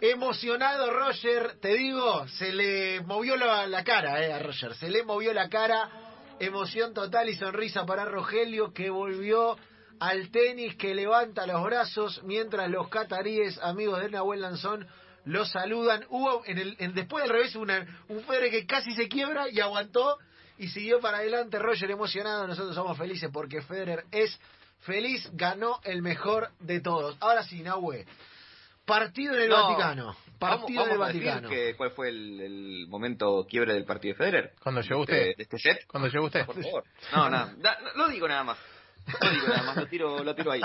Emocionado 0.00 0.92
Roger, 0.92 1.58
te 1.60 1.74
digo, 1.74 2.26
se 2.28 2.52
le 2.52 3.00
movió 3.00 3.36
la, 3.36 3.82
cara 3.82 4.24
eh, 4.24 4.32
a 4.32 4.38
Roger, 4.38 4.74
se 4.76 4.88
le 4.88 5.02
movió 5.02 5.32
la 5.34 5.48
cara, 5.48 5.90
emoción 6.38 6.94
total 6.94 7.28
y 7.28 7.34
sonrisa 7.34 7.84
para 7.84 8.04
Rogelio 8.04 8.72
que 8.72 8.90
volvió 8.90 9.56
al 9.98 10.30
tenis, 10.30 10.76
que 10.76 10.94
levanta 10.94 11.48
los 11.48 11.64
brazos 11.64 12.22
mientras 12.22 12.70
los 12.70 12.88
cataríes, 12.88 13.58
amigos 13.60 14.00
de 14.00 14.10
Nahuel 14.10 14.42
Lanzón, 14.42 14.86
lo 15.24 15.44
saludan. 15.44 16.04
Hubo 16.10 16.44
en 16.46 16.58
el, 16.58 16.76
en- 16.78 16.94
después 16.94 17.24
del 17.24 17.32
revés 17.32 17.56
una, 17.56 17.84
un 18.08 18.22
Federer 18.22 18.52
que 18.52 18.66
casi 18.66 18.92
se 18.92 19.08
quiebra 19.08 19.48
y 19.50 19.58
aguantó 19.58 20.16
y 20.58 20.68
siguió 20.68 21.00
para 21.00 21.18
adelante. 21.18 21.58
Roger 21.58 21.90
emocionado, 21.90 22.46
nosotros 22.46 22.76
somos 22.76 22.96
felices 22.96 23.30
porque 23.32 23.62
Federer 23.62 24.04
es 24.12 24.38
feliz, 24.82 25.28
ganó 25.32 25.80
el 25.82 26.02
mejor 26.02 26.50
de 26.60 26.80
todos. 26.80 27.16
Ahora 27.18 27.42
sí, 27.42 27.62
Nahue. 27.62 28.06
Partido 28.88 29.34
en 29.34 29.42
el 29.42 29.48
No, 29.50 29.68
Vaticano. 29.68 30.16
Partido 30.38 30.58
vamos, 30.60 30.70
en 30.70 30.92
el 30.92 30.98
vamos 30.98 31.02
a 31.04 31.06
decir 31.12 31.24
Vaticano. 31.24 31.48
que, 31.48 31.76
cuál 31.76 31.90
fue 31.92 32.08
el, 32.08 32.40
el 32.40 32.86
momento 32.88 33.46
quiebre 33.48 33.74
del 33.74 33.84
partido 33.84 34.14
de 34.14 34.18
Federer. 34.18 34.52
Cuando 34.62 34.80
llegó 34.80 34.96
De- 34.96 35.02
usted. 35.02 35.36
De 35.36 35.42
este 35.42 35.58
set. 35.58 35.86
Cuando 35.86 36.08
llegó 36.08 36.26
usted. 36.26 36.46
Por 36.46 36.62
favor. 36.62 36.84
No, 37.12 37.28
nada. 37.30 37.54
Da- 37.58 37.78
no, 37.94 38.04
lo 38.04 38.08
digo 38.08 38.26
nada 38.26 38.44
más. 38.44 38.58
Lo 39.20 39.30
digo 39.30 39.46
nada 39.48 39.62
más, 39.62 39.76
lo 39.76 39.86
tiro, 39.86 40.22
lo 40.24 40.34
tiro 40.34 40.52
ahí. 40.52 40.60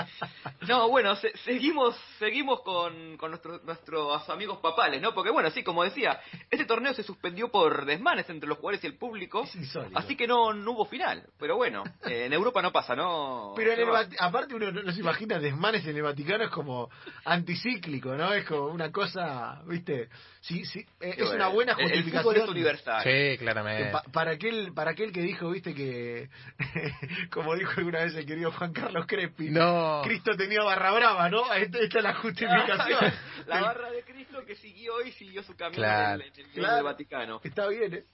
No, 0.68 0.88
bueno, 0.88 1.16
se- 1.16 1.36
seguimos, 1.38 1.96
seguimos 2.18 2.60
con, 2.62 3.16
con 3.16 3.30
nuestros, 3.30 3.62
nuestros 3.64 4.28
amigos 4.28 4.58
papales, 4.58 5.00
¿no? 5.00 5.14
Porque 5.14 5.30
bueno, 5.30 5.50
sí, 5.50 5.62
como 5.62 5.82
decía, 5.84 6.20
este 6.50 6.64
torneo 6.64 6.94
se 6.94 7.02
suspendió 7.02 7.50
por 7.50 7.84
desmanes 7.86 8.28
entre 8.30 8.48
los 8.48 8.58
jugadores 8.58 8.82
y 8.84 8.86
el 8.86 8.96
público. 8.96 9.46
Así 9.94 10.16
que 10.16 10.26
no, 10.26 10.52
no 10.52 10.72
hubo 10.72 10.84
final. 10.86 11.24
Pero 11.38 11.56
bueno, 11.56 11.82
eh, 12.06 12.26
en 12.26 12.32
Europa 12.32 12.60
no 12.62 12.72
pasa, 12.72 12.94
¿no? 12.94 13.52
Pero 13.56 13.72
en 13.72 13.80
el 13.80 13.86
No. 13.86 13.94
Aparte 14.20 14.54
uno 14.54 14.70
no, 14.72 14.82
no 14.82 14.92
se 14.92 15.00
imagina 15.00 15.38
desmanes 15.38 15.86
en 15.86 15.96
el 15.96 16.02
Vaticano 16.02 16.44
es 16.44 16.50
como 16.50 16.90
anticíclico, 17.24 18.14
¿no? 18.14 18.32
Es 18.32 18.44
como 18.46 18.66
una 18.68 18.90
cosa, 18.92 19.62
¿viste? 19.66 20.08
Sí, 20.40 20.64
sí, 20.66 20.80
eh, 21.00 21.14
es 21.16 21.30
una 21.30 21.48
buena 21.48 21.72
el- 21.72 21.80
El 21.80 21.88
justificación. 21.88 22.22
fútbol 22.34 22.36
es 22.44 22.48
universal. 22.50 23.02
Sí, 23.02 23.08
que 23.10 23.38
claramente. 23.38 23.90
pa- 23.90 24.02
para 24.12 24.32
aquel 24.32 24.72
para 24.74 24.90
aquel 24.92 25.12
que 25.12 25.22
dijo, 25.22 25.50
¿viste? 25.50 25.74
Que 25.74 26.28
como 27.32 27.54
dijo 27.56 27.72
alguna 27.78 28.00
vez 28.04 28.14
el 28.14 28.26
querido 28.34 28.50
Juan 28.52 28.72
Carlos 28.72 29.06
Crespi, 29.06 29.50
No. 29.50 30.02
Cristo 30.04 30.36
tenía 30.36 30.62
barra 30.64 30.90
brava, 30.92 31.28
¿no? 31.30 31.52
Esta, 31.54 31.78
esta 31.78 31.98
es 31.98 32.04
la 32.04 32.14
justificación. 32.14 33.12
La 33.46 33.60
barra 33.60 33.90
de 33.90 34.02
Cristo 34.02 34.44
que 34.44 34.56
siguió 34.56 35.00
y 35.02 35.12
siguió 35.12 35.42
su 35.44 35.54
camino 35.56 35.76
Claro. 35.82 36.22
en 36.22 36.32
el, 36.32 36.38
en 36.40 36.46
el 36.46 36.52
Claro. 36.52 36.84
Vaticano. 36.84 37.40
Está 37.44 37.68
bien, 37.68 37.94
¿eh? 37.94 38.04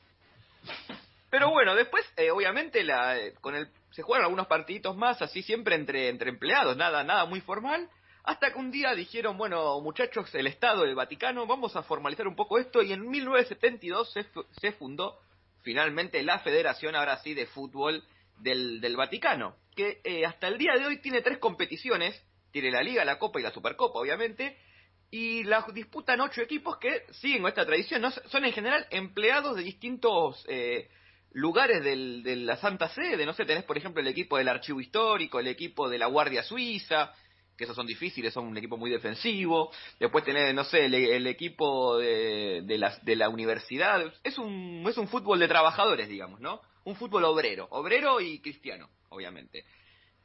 Pero 1.30 1.50
bueno, 1.50 1.74
después, 1.74 2.04
eh, 2.16 2.30
obviamente, 2.30 2.82
la, 2.84 3.16
eh, 3.18 3.34
con 3.40 3.54
el, 3.54 3.68
se 3.92 4.02
jugaron 4.02 4.24
algunos 4.26 4.46
partiditos 4.46 4.96
más, 4.96 5.22
así 5.22 5.42
siempre 5.42 5.74
entre, 5.76 6.08
entre 6.08 6.28
empleados, 6.30 6.76
nada, 6.76 7.02
nada 7.04 7.24
muy 7.24 7.40
formal. 7.40 7.88
Hasta 8.24 8.52
que 8.52 8.58
un 8.58 8.70
día 8.70 8.94
dijeron, 8.94 9.38
bueno, 9.38 9.80
muchachos, 9.80 10.34
el 10.34 10.46
Estado, 10.48 10.84
el 10.84 10.94
Vaticano, 10.94 11.46
vamos 11.46 11.74
a 11.76 11.82
formalizar 11.82 12.26
un 12.28 12.36
poco 12.36 12.58
esto. 12.58 12.82
Y 12.82 12.92
en 12.92 13.08
1972 13.08 14.12
se, 14.12 14.24
fu- 14.24 14.44
se 14.60 14.72
fundó 14.72 15.18
finalmente 15.62 16.22
la 16.22 16.40
Federación, 16.40 16.94
ahora 16.94 17.16
sí, 17.18 17.32
de 17.32 17.46
Fútbol 17.46 18.02
del, 18.40 18.80
del 18.80 18.96
Vaticano. 18.96 19.56
Que 19.74 20.00
eh, 20.04 20.26
hasta 20.26 20.48
el 20.48 20.58
día 20.58 20.74
de 20.74 20.86
hoy 20.86 21.00
tiene 21.00 21.22
tres 21.22 21.38
competiciones. 21.38 22.20
Tiene 22.50 22.70
la 22.70 22.82
Liga, 22.82 23.04
la 23.04 23.18
Copa 23.18 23.38
y 23.38 23.42
la 23.42 23.52
Supercopa, 23.52 24.00
obviamente. 24.00 24.56
Y 25.10 25.44
la 25.44 25.66
disputan 25.72 26.20
ocho 26.20 26.40
equipos 26.40 26.78
que 26.78 27.04
siguen 27.12 27.46
esta 27.46 27.66
tradición. 27.66 28.02
¿no? 28.02 28.10
Son 28.10 28.44
en 28.44 28.52
general 28.52 28.86
empleados 28.90 29.56
de 29.56 29.62
distintos 29.62 30.44
eh, 30.48 30.88
lugares 31.32 31.82
del, 31.82 32.22
de 32.22 32.36
la 32.36 32.56
Santa 32.56 32.88
Sede. 32.88 33.26
No 33.26 33.32
sé, 33.32 33.44
tenés 33.44 33.64
por 33.64 33.76
ejemplo 33.76 34.00
el 34.00 34.08
equipo 34.08 34.38
del 34.38 34.48
Archivo 34.48 34.80
Histórico, 34.80 35.40
el 35.40 35.48
equipo 35.48 35.88
de 35.88 35.98
la 35.98 36.06
Guardia 36.06 36.42
Suiza, 36.42 37.12
que 37.56 37.64
esos 37.64 37.76
son 37.76 37.86
difíciles, 37.86 38.32
son 38.32 38.46
un 38.46 38.56
equipo 38.56 38.76
muy 38.76 38.90
defensivo. 38.90 39.70
Después 39.98 40.24
tenés, 40.24 40.54
no 40.54 40.64
sé, 40.64 40.86
el, 40.86 40.94
el 40.94 41.26
equipo 41.26 41.98
de, 41.98 42.62
de, 42.64 42.78
la, 42.78 42.96
de 43.02 43.16
la 43.16 43.28
universidad. 43.28 44.12
Es 44.24 44.38
un, 44.38 44.84
es 44.88 44.96
un 44.96 45.08
fútbol 45.08 45.38
de 45.38 45.48
trabajadores, 45.48 46.08
digamos, 46.08 46.40
¿no? 46.40 46.60
Un 46.90 46.96
fútbol 46.96 47.24
obrero, 47.24 47.68
obrero 47.70 48.20
y 48.20 48.40
cristiano, 48.40 48.88
obviamente. 49.10 49.64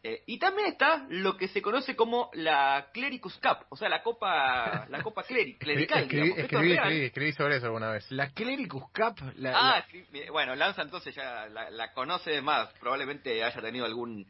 Eh, 0.08 0.22
y 0.28 0.38
también 0.38 0.68
está 0.68 1.06
lo 1.10 1.36
que 1.36 1.48
se 1.48 1.62
conoce 1.62 1.96
como 1.96 2.30
la 2.34 2.90
Clericus 2.94 3.38
Cup, 3.38 3.66
o 3.70 3.76
sea, 3.76 3.90
la 3.90 4.04
copa, 4.04 4.86
la 4.90 5.02
copa 5.02 5.24
cleri- 5.28 5.58
clerical. 5.58 6.04
Escribí, 6.04 7.32
sobre 7.34 7.58
eso 7.58 7.66
alguna 7.68 7.92
vez. 7.92 8.06
La 8.12 8.30
Clericus 8.30 8.84
Cup, 8.92 9.16
la, 9.38 9.52
Ah, 9.58 9.80
la- 9.80 9.86
sí, 9.92 10.04
bien, 10.12 10.32
bueno, 10.32 10.56
Lanza 10.56 10.82
entonces 10.84 11.14
ya 11.16 11.48
la, 11.48 11.70
la 11.72 11.92
conoce 11.94 12.42
más, 12.42 12.72
probablemente 12.80 13.44
haya 13.44 13.62
tenido 13.62 13.86
algún 13.86 14.28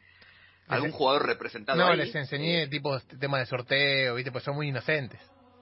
algún 0.68 0.90
Les- 0.90 0.96
jugador 0.98 1.26
representado 1.28 1.78
No, 1.78 1.88
ahí. 1.92 1.98
les 1.98 2.16
enseñé 2.16 2.64
Eh, 2.64 2.68
tipos 2.68 3.06
temas 3.20 3.42
de 3.42 3.46
sorteo, 3.46 4.16
¿viste? 4.16 4.32
Pues 4.32 4.44
son 4.44 4.56
muy 4.56 4.70
inocentes. 4.70 5.20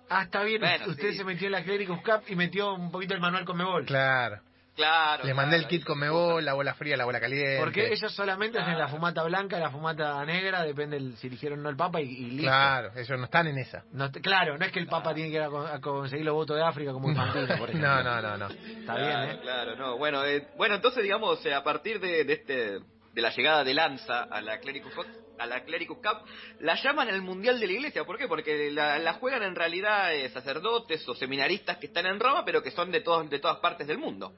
Ah, 0.10 0.24
está 0.24 0.44
bien, 0.44 0.62
Bueno, 0.62 0.86
usted 0.89 1.12
sí. 1.12 1.18
se 1.18 1.24
metió 1.24 1.48
en 1.48 1.53
la 1.53 1.63
Clericus 1.63 2.01
Cup 2.03 2.22
y 2.27 2.36
metió 2.36 2.74
un 2.75 2.92
poquito 2.92 3.13
el 3.15 3.20
manual 3.20 3.46
con 3.46 3.58
Mebol. 3.58 3.86
Claro. 3.86 4.42
Claro. 4.75 5.24
Les 5.25 5.36
mandé 5.36 5.58
el 5.58 5.68
kit 5.68 5.86
se 5.86 5.96
Mebol, 5.96 6.44
la 6.44 6.53
bola 6.53 6.74
fría, 6.74 6.98
la 6.98 7.06
bola 7.06 7.20
caliente. 7.20 7.58
Porque 7.60 7.92
ellos 7.94 8.13
solamente 8.13 8.60
hacen 8.60 8.77
la 8.77 8.88
fumata 8.88 9.24
blanca, 9.24 9.60
la 9.60 9.70
fumata 9.72 10.24
negra, 10.25 10.63
depende 10.63 10.98
del- 11.00 11.15
si 11.18 11.27
eligieron 11.27 11.60
o 11.60 11.63
no 11.63 11.70
el 11.70 11.75
Papa 11.75 12.01
y, 12.01 12.06
y 12.06 12.25
listo. 12.32 12.44
Claro, 12.44 12.92
ellos 12.96 13.18
no 13.20 13.25
están 13.25 13.48
en 13.48 13.58
esa. 13.58 13.84
No 13.92 14.12
claro, 14.12 14.58
no 14.58 14.65
es 14.65 14.72
que 14.72 14.80
el 14.80 14.88
Papa 14.88 15.13
tiene 15.13 15.30
que 15.30 15.36
ir 15.38 15.42
a, 15.44 15.50
con- 15.50 15.68
a 15.68 15.80
conseguir 15.80 16.25
los 16.25 16.34
votos 16.36 16.58
de 16.58 16.63
África 16.63 16.92
como 16.92 17.10
Infantino, 17.10 17.48
por 17.58 17.70
ejemplo. 17.70 17.88
No, 17.89 18.03
no, 18.03 18.22
no, 18.22 18.38
no. 18.38 18.48
Está 18.48 18.96
Claro, 18.96 19.06
bien, 19.25 19.38
¿eh? 19.38 19.39
Claro, 19.42 19.75
no. 19.75 19.98
Bueno, 19.98 20.25
eh, 20.25 20.48
bueno, 20.58 20.75
entonces 20.75 21.03
digamos 21.03 21.46
eh, 21.46 21.53
a 21.53 21.63
partir 21.63 22.00
de, 22.00 22.24
de 22.24 22.34
este 22.34 22.80
de 23.13 23.22
la 23.22 23.30
llegada 23.30 23.63
de 23.63 23.74
Lanza 23.75 24.24
a 24.24 24.42
la 24.42 24.58
Clericus 24.60 24.92
Cup, 24.96 25.06
a 25.38 25.46
la 25.46 25.63
Clericus 25.63 25.98
Cup, 25.98 26.27
la 26.62 26.74
llaman 26.82 27.10
el 27.10 27.22
Mundial 27.22 27.60
de 27.60 27.68
la 27.68 27.74
Iglesia. 27.74 28.06
¿Por 28.06 28.18
qué? 28.18 28.27
Porque 28.27 28.72
la, 28.72 28.98
la 28.98 29.13
juegan 29.13 29.44
en 29.44 29.53
realidad 29.56 30.13
eh, 30.15 30.30
sacerdotes 30.30 31.08
o 31.08 31.13
seminaristas 31.13 31.77
que 31.77 31.86
están 31.86 32.08
en 32.08 32.20
Roma, 32.20 32.44
pero 32.44 32.63
que 32.63 32.72
son 32.72 32.89
de 32.92 33.01
todos 33.01 33.30
de 33.30 33.38
todas 33.38 33.58
partes 33.58 33.86
del 33.86 34.00
mundo. 34.00 34.34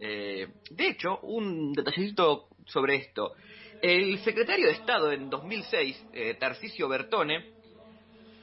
Eh, 0.00 0.48
de 0.70 0.88
hecho, 0.88 1.18
un 1.20 1.72
detallecito 1.72 2.48
sobre 2.66 2.96
esto. 2.96 3.32
El 3.80 4.18
secretario 4.20 4.66
de 4.66 4.72
Estado 4.72 5.12
en 5.12 5.30
2006, 5.30 6.06
eh, 6.12 6.34
Tarcisio 6.34 6.88
Bertone, 6.88 7.52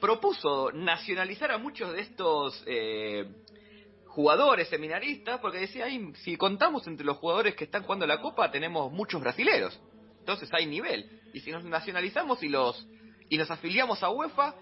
propuso 0.00 0.70
nacionalizar 0.72 1.50
a 1.50 1.58
muchos 1.58 1.92
de 1.92 2.00
estos 2.00 2.62
eh, 2.66 3.26
jugadores 4.06 4.68
seminaristas, 4.68 5.40
porque 5.40 5.58
decía, 5.58 5.86
"Ay, 5.86 6.12
si 6.24 6.36
contamos 6.36 6.86
entre 6.86 7.04
los 7.04 7.18
jugadores 7.18 7.54
que 7.54 7.64
están 7.64 7.82
jugando 7.82 8.06
la 8.06 8.20
Copa, 8.20 8.50
tenemos 8.50 8.92
muchos 8.92 9.20
brasileros. 9.20 9.78
Entonces 10.20 10.48
hay 10.52 10.66
nivel. 10.66 11.20
Y 11.32 11.40
si 11.40 11.50
nos 11.50 11.64
nacionalizamos 11.64 12.42
y 12.42 12.48
los 12.48 12.86
y 13.28 13.36
nos 13.38 13.50
afiliamos 13.50 14.02
a 14.02 14.10
UEFA, 14.10 14.54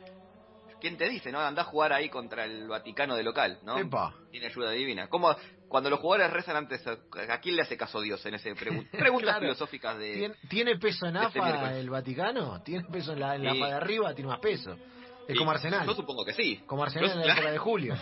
¿quién 0.84 0.98
te 0.98 1.08
dice, 1.08 1.32
no? 1.32 1.40
Anda 1.40 1.62
a 1.62 1.64
jugar 1.64 1.92
ahí 1.94 2.10
contra 2.10 2.44
el 2.44 2.68
Vaticano 2.68 3.16
de 3.16 3.22
local, 3.22 3.58
¿no? 3.62 3.78
Epa. 3.78 4.14
Tiene 4.30 4.46
ayuda 4.48 4.70
divina. 4.72 5.08
Como 5.08 5.34
cuando 5.68 5.88
los 5.88 5.98
jugadores 5.98 6.30
rezan 6.32 6.56
antes, 6.56 6.86
¿a 6.86 7.40
quién 7.40 7.56
le 7.56 7.62
hace 7.62 7.76
caso 7.76 8.00
Dios 8.02 8.24
en 8.26 8.34
ese 8.34 8.54
pregun- 8.54 8.86
preguntas 8.90 9.30
Claro. 9.30 9.40
filosóficas 9.40 9.98
de... 9.98 10.12
¿Tiene, 10.12 10.34
tiene 10.48 10.78
peso 10.78 11.06
en 11.06 11.16
este 11.16 11.38
AFA 11.38 11.44
miércoles. 11.48 11.76
el 11.78 11.90
Vaticano? 11.90 12.62
¿Tiene 12.62 12.84
peso 12.92 13.12
en 13.14 13.20
la, 13.20 13.34
en 13.36 13.44
la. 13.44 13.52
AFA 13.52 13.66
de 13.68 13.72
arriba? 13.72 14.14
Tiene 14.14 14.28
más 14.30 14.40
peso. 14.40 14.72
Es 15.26 15.32
Sí, 15.32 15.34
como 15.38 15.50
Arsenal. 15.52 15.86
Yo 15.86 15.94
supongo 15.94 16.22
que 16.24 16.34
sí. 16.34 16.62
Como 16.66 16.82
Arsenal 16.84 17.06
Yo- 17.08 17.12
en 17.14 17.18
la 17.20 17.24
claro. 17.24 17.38
época 17.40 17.52
de 17.52 17.58
Julio. 17.58 17.94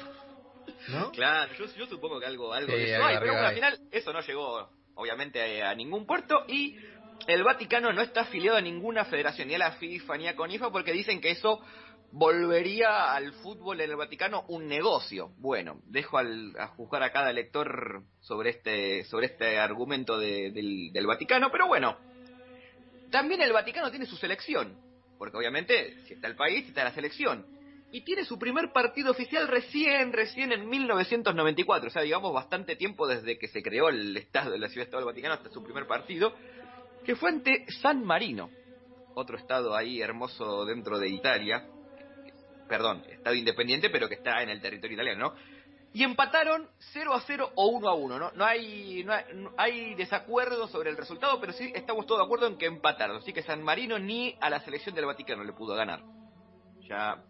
¿No? 0.89 1.11
Claro, 1.13 1.53
yo, 1.55 1.67
yo 1.77 1.87
supongo 1.87 2.19
que 2.19 2.27
algo, 2.27 2.53
algo 2.53 2.73
Sí, 2.73 2.79
de 2.79 2.95
eso 2.97 3.05
hay, 3.05 3.17
pero 3.21 3.39
al 3.39 3.55
final 3.55 3.79
eso 3.93 4.13
no 4.13 4.21
llegó, 4.21 4.69
obviamente, 4.97 5.63
a, 5.63 5.71
a 5.71 5.75
ningún 5.77 6.05
puerto 6.07 6.45
y 6.49 6.77
el 7.29 7.45
Vaticano 7.45 7.93
no 7.93 8.03
está 8.03 8.23
afiliado 8.23 8.59
a 8.59 8.61
ninguna 8.61 9.05
federación, 9.05 9.47
ni 9.47 9.55
a 9.55 9.59
la 9.59 9.73
FIFA 9.73 10.17
ni 10.17 10.27
a 10.27 10.35
CONIFA, 10.35 10.71
porque 10.73 10.93
dicen 10.93 11.21
que 11.21 11.31
eso 11.31 11.61
volvería 12.13 13.15
al 13.15 13.33
fútbol 13.33 13.81
en 13.81 13.91
el 13.91 13.97
Vaticano 13.97 14.45
un 14.49 14.67
negocio. 14.69 15.31
Bueno, 15.39 15.81
dejo 15.87 16.19
al, 16.19 16.55
a 16.59 16.69
juzgar 16.69 17.03
a 17.03 17.11
cada 17.11 17.33
lector 17.33 18.03
sobre 18.21 18.51
este, 18.51 19.05
sobre 19.07 19.27
este 19.27 19.59
argumento 19.59 20.19
de- 20.19 20.51
del, 20.53 21.07
Vaticano, 21.07 21.51
pero 21.51 21.67
bueno, 21.67 21.97
también 23.11 23.41
el 23.41 23.53
Vaticano 23.53 23.91
tiene 23.91 24.07
su 24.07 24.17
selección, 24.17 24.77
porque 25.19 25.37
obviamente 25.39 25.97
si 26.07 26.15
está 26.15 26.29
el 26.29 26.37
país, 26.37 26.69
está 26.69 26.85
la 26.85 26.95
selección. 26.95 27.47
Y 27.95 28.03
tiene 28.05 28.25
su 28.25 28.39
primer 28.39 28.73
partido 28.73 29.11
oficial 29.11 29.49
recién, 29.49 30.15
recién 30.15 30.51
en 30.53 30.67
1994, 30.69 31.89
o 31.89 31.91
sea, 31.93 32.01
digamos 32.03 32.33
bastante 32.33 32.75
tiempo 32.77 33.07
desde 33.07 33.39
que 33.39 33.49
se 33.49 33.63
creó 33.63 33.89
el 33.91 34.17
Estado 34.17 34.57
la 34.57 34.69
Ciudad 34.69 34.87
Estado 34.87 35.03
del 35.03 35.13
Vaticano 35.13 35.35
hasta 35.35 35.51
su 35.51 35.63
primer 35.63 35.87
partido, 35.87 36.33
que 37.05 37.17
fue 37.17 37.31
ante 37.31 37.67
San 37.83 38.03
Marino, 38.05 38.49
otro 39.15 39.37
estado 39.37 39.75
ahí 39.77 40.01
hermoso 40.01 40.65
dentro 40.65 40.99
de 40.99 41.09
Italia, 41.11 41.67
perdón, 42.73 43.05
estado 43.07 43.37
independiente, 43.37 43.91
pero 43.91 44.09
que 44.09 44.15
está 44.15 44.43
en 44.43 44.49
el 44.49 44.59
territorio 44.59 44.95
italiano, 44.95 45.29
¿no? 45.29 45.35
Y 45.93 46.05
empataron 46.05 46.71
0 46.95 47.13
a 47.13 47.21
0 47.21 47.53
o 47.55 47.67
1 47.67 47.87
a 47.87 47.93
1, 47.93 48.19
¿no? 48.19 48.31
No 48.33 48.47
hay, 48.47 49.05
no 49.05 49.13
hay, 49.13 49.25
no 49.35 49.53
hay 49.59 49.95
desacuerdo 49.95 50.67
sobre 50.69 50.89
el 50.89 50.97
resultado, 50.97 51.39
pero 51.39 51.53
sí 51.53 51.71
estamos 51.75 52.07
todos 52.07 52.21
de 52.21 52.25
acuerdo 52.25 52.47
en 52.47 52.57
que 52.57 52.65
empataron. 52.65 53.19
Así 53.19 53.31
que 53.35 53.43
San 53.43 53.63
Marino 53.63 53.99
ni 53.99 54.35
a 54.41 54.49
la 54.49 54.61
selección 54.61 54.95
del 54.95 55.05
Vaticano 55.05 55.45
le 55.45 55.53
pudo 55.53 55.75
ganar. 55.75 56.01
Ya. 56.89 57.23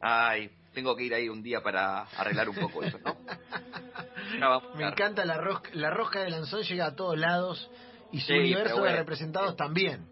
Ay, 0.00 0.50
tengo 0.72 0.96
que 0.96 1.04
ir 1.04 1.14
ahí 1.14 1.28
un 1.28 1.40
día 1.40 1.62
para 1.62 2.00
arreglar 2.18 2.48
un 2.48 2.56
poco 2.56 2.82
eso, 2.82 2.98
¿no? 2.98 3.16
Me 4.74 4.88
encanta 4.88 5.24
la 5.24 5.36
rosca, 5.38 5.70
la 5.74 5.90
rosca 5.90 6.18
de 6.22 6.30
Lanzón 6.30 6.62
llega 6.64 6.86
a 6.86 6.96
todos 6.96 7.16
lados 7.16 7.70
y 8.10 8.18
su 8.18 8.26
Sí, 8.26 8.32
universo 8.40 8.64
pero 8.64 8.74
de 8.74 8.80
bueno. 8.80 8.96
representados 8.96 9.54
también. 9.54 10.08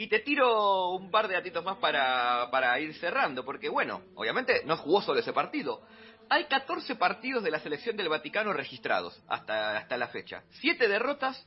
Y 0.00 0.06
te 0.06 0.20
tiro 0.20 0.90
un 0.90 1.10
par 1.10 1.26
de 1.26 1.34
datitos 1.34 1.64
más 1.64 1.76
para, 1.78 2.48
para 2.52 2.78
ir 2.78 2.94
cerrando, 2.94 3.44
porque 3.44 3.68
bueno, 3.68 4.00
obviamente 4.14 4.62
no 4.64 4.76
jugó 4.76 5.02
solo 5.02 5.18
ese 5.18 5.32
partido. 5.32 5.82
Hay 6.30 6.44
14 6.44 6.94
partidos 6.94 7.42
de 7.42 7.50
la 7.50 7.58
selección 7.58 7.96
del 7.96 8.08
Vaticano 8.08 8.52
registrados 8.52 9.20
hasta, 9.26 9.76
hasta 9.76 9.96
la 9.96 10.06
fecha. 10.06 10.44
7 10.60 10.86
derrotas, 10.86 11.44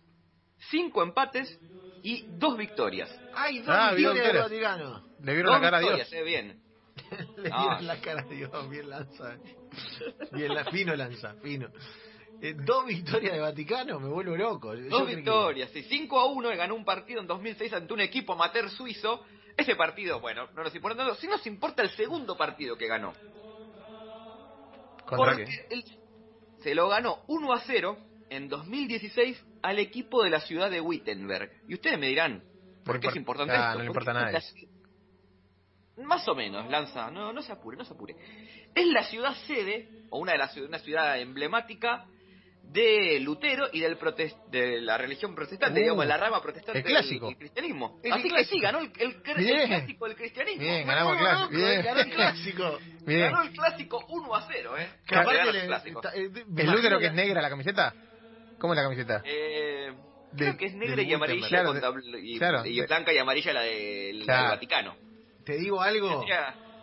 5 0.69 1.01
empates 1.01 1.57
y 2.03 2.25
2 2.27 2.57
victorias. 2.57 3.09
¡Ay, 3.33 3.59
dos 3.59 3.69
Ah, 3.69 3.93
victorias 3.95 4.27
del. 4.33 4.41
Vaticano! 4.41 5.03
Le 5.23 5.33
vieron 5.33 5.53
Dos 5.53 5.61
la 5.61 5.71
cara 5.71 5.77
a 5.77 5.79
Dios. 5.95 6.11
eh, 6.13 6.23
bien. 6.23 6.61
Le 7.37 7.49
Ah. 7.53 7.61
dieron 7.61 7.87
la 7.87 8.01
cara 8.01 8.21
a 8.21 8.25
Dios, 8.25 8.69
bien 8.69 8.89
lanza. 8.89 9.37
Bien 10.33 10.53
la, 10.53 10.65
fino 10.65 10.93
lanza, 10.93 11.35
fino. 11.41 11.69
Eh, 12.43 12.55
dos 12.57 12.85
victorias 12.87 13.33
de 13.33 13.39
Vaticano, 13.39 13.99
me 13.99 14.07
vuelvo 14.09 14.35
loco. 14.35 14.73
Yo 14.73 14.89
Dos 14.89 15.03
creí 15.03 15.09
que- 15.17 15.21
victorias, 15.21 15.69
sí. 15.71 15.83
5 15.83 16.19
a 16.19 16.25
1 16.25 16.49
ganó 16.57 16.73
un 16.75 16.83
partido 16.83 17.21
en 17.21 17.27
2006 17.27 17.71
ante 17.73 17.93
un 17.93 18.01
equipo 18.01 18.33
amateur 18.33 18.69
suizo. 18.69 19.23
Ese 19.55 19.75
partido, 19.75 20.19
bueno, 20.19 20.47
no 20.55 20.63
nos 20.63 20.73
importa, 20.73 21.03
no, 21.03 21.13
sí 21.15 21.27
nos 21.27 21.45
importa 21.45 21.83
el 21.83 21.89
segundo 21.91 22.35
partido 22.35 22.75
que 22.77 22.87
ganó. 22.87 23.13
¿Contra 25.05 25.35
Porque 25.35 25.45
qué? 25.45 25.83
se 26.63 26.73
lo 26.73 26.87
ganó 26.89 27.19
1 27.27 27.53
a 27.53 27.59
0 27.61 27.97
en 28.29 28.47
2016 28.47 29.43
al 29.61 29.77
equipo 29.79 30.23
de 30.23 30.29
la 30.29 30.39
ciudad 30.41 30.69
de 30.71 30.79
Wittenberg. 30.81 31.51
Y 31.67 31.73
ustedes 31.75 31.99
me 31.99 32.07
dirán, 32.07 32.43
¿por 32.85 32.95
No 32.95 33.01
qué 33.01 33.07
es 33.07 33.13
impor- 33.13 33.17
importante 33.17 33.53
ah, 33.53 33.67
esto? 33.67 33.77
no 33.77 33.79
le 33.83 33.87
importa 33.87 34.11
a 34.11 34.13
es 34.29 34.33
nadie. 34.33 34.67
la- 35.97 36.03
Más 36.05 36.27
o 36.27 36.33
menos, 36.33 36.69
Lanza, 36.71 37.11
no, 37.11 37.33
no 37.33 37.41
se 37.41 37.51
apure, 37.51 37.77
no 37.77 37.83
se 37.85 37.93
apure. 37.93 38.15
Es 38.73 38.87
la 38.87 39.03
ciudad 39.03 39.35
sede, 39.45 40.05
o 40.09 40.19
una 40.19 40.31
de 40.31 40.37
las 40.39 40.55
una 40.57 40.79
ciudad 40.79 41.19
emblemática 41.19 42.05
de 42.71 43.19
Lutero 43.19 43.67
y 43.73 43.81
del 43.81 43.97
protes- 43.97 44.35
de 44.49 44.79
la 44.81 44.97
religión 44.97 45.35
protestante, 45.35 45.79
Uh, 45.79 45.83
digamos, 45.83 46.05
la 46.05 46.17
rama 46.17 46.41
protestante 46.41 46.79
el 46.79 46.85
clásico. 46.85 47.27
del 47.27 47.37
cristianismo. 47.37 47.99
El 48.03 48.13
Así 48.13 48.23
que 48.23 48.29
clásico. 48.29 48.53
sí, 48.55 48.61
ganó 48.61 48.79
el, 48.79 48.91
el- 48.97 49.21
el 49.25 49.67
clásico 49.67 50.05
del 50.07 50.15
cristianismo. 50.15 50.61
Bien, 50.61 50.87
ganamos 50.87 51.49
Bien. 51.49 51.81
ganó 51.83 51.99
el 51.99 52.09
clásico. 52.11 52.79
Bien. 53.05 53.19
Ganó 53.31 53.41
el 53.41 53.51
clásico 53.51 54.05
1 54.09 54.35
a 54.35 54.47
0, 54.47 54.77
¿eh? 54.77 54.89
Que 55.05 55.15
el 55.15 55.21
le- 55.25 56.01
ta- 56.01 56.11
eh, 56.15 56.29
me 56.29 56.39
¿El 56.39 56.47
imagino 56.49 56.73
Lutero 56.75 56.99
que 56.99 57.05
es 57.07 57.13
negra 57.13 57.41
la 57.41 57.49
camiseta? 57.49 57.93
¿Cómo 58.57 58.73
es 58.73 58.77
la 58.77 58.83
camiseta? 58.83 59.21
Eh, 59.25 59.91
De- 60.31 60.45
creo 60.45 60.57
que 60.57 60.65
es 60.67 60.73
negra 60.75 60.95
de 60.95 61.03
y 61.03 61.13
amarilla 61.13 61.47
Claro, 61.49 61.73
de- 61.73 62.21
y, 62.21 62.37
claro, 62.37 62.65
y 62.65 62.79
de- 62.79 62.85
blanca 62.85 63.11
y 63.11 63.17
amarilla 63.17 63.51
la 63.53 63.61
del 63.63 64.23
Claro. 64.23 64.41
del 64.43 64.51
Vaticano. 64.51 64.95
Te 65.43 65.57
digo 65.57 65.81
algo, 65.81 66.23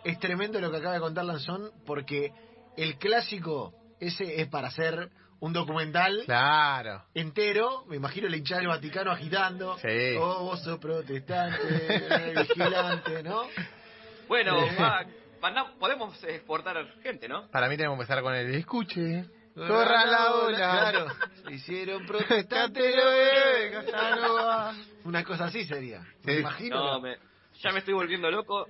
es 0.03 0.19
tremendo 0.19 0.59
lo 0.61 0.69
que 0.69 0.77
acaba 0.77 0.93
de 0.93 0.99
contar 0.99 1.25
Lanzón, 1.25 1.71
porque 1.85 2.31
el 2.77 2.97
clásico, 2.99 3.73
ese 3.99 4.41
es 4.41 4.47
para 4.49 4.67
hacer 4.67 5.09
un 5.41 5.53
documental 5.53 6.23
Claro. 6.25 7.03
entero, 7.13 7.85
me 7.87 7.95
imagino 7.95 8.27
la 8.27 8.37
hinchada 8.37 8.59
del 8.61 8.67
Vaticano 8.69 9.11
agitando, 9.11 9.77
Sí. 9.77 10.15
oh, 10.19 10.43
vos 10.45 10.61
sos 10.63 10.79
protestante, 10.79 11.57
eh, 11.61 12.33
vigilante, 12.55 13.23
¿no? 13.23 13.43
Bueno, 14.27 14.57
Eh. 14.63 14.75
va- 14.79 15.05
manda- 15.41 15.73
podemos 15.79 16.21
exportar 16.23 16.85
gente, 17.03 17.27
¿no? 17.27 17.47
Para 17.51 17.67
mí 17.69 17.77
tenemos 17.77 17.97
que 17.97 18.01
empezar 18.03 18.21
con 18.21 18.35
el 18.35 18.53
escuche. 18.55 19.25
Corra 19.55 20.05
la 20.05 20.31
ola. 20.35 20.57
Claro, 20.57 21.07
se 21.43 21.53
hicieron 21.53 22.05
protestantes 22.07 22.95
Casanova. 23.71 24.73
Una 25.03 25.23
cosa 25.23 25.45
así 25.45 25.65
sería, 25.65 26.01
me 26.23 26.33
Sí. 26.33 26.39
imagino. 26.39 26.75
No, 26.77 26.99
me- 27.01 27.17
ya 27.61 27.71
me 27.71 27.79
estoy 27.79 27.93
volviendo 27.93 28.29
loco 28.31 28.67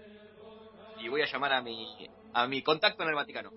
y 1.00 1.08
voy 1.10 1.22
a 1.22 1.26
llamar 1.26 1.54
a 1.54 1.62
mi 1.62 2.08
a 2.34 2.48
mi 2.48 2.62
contacto 2.62 3.04
en 3.04 3.10
el 3.10 3.16
Vaticano. 3.16 3.52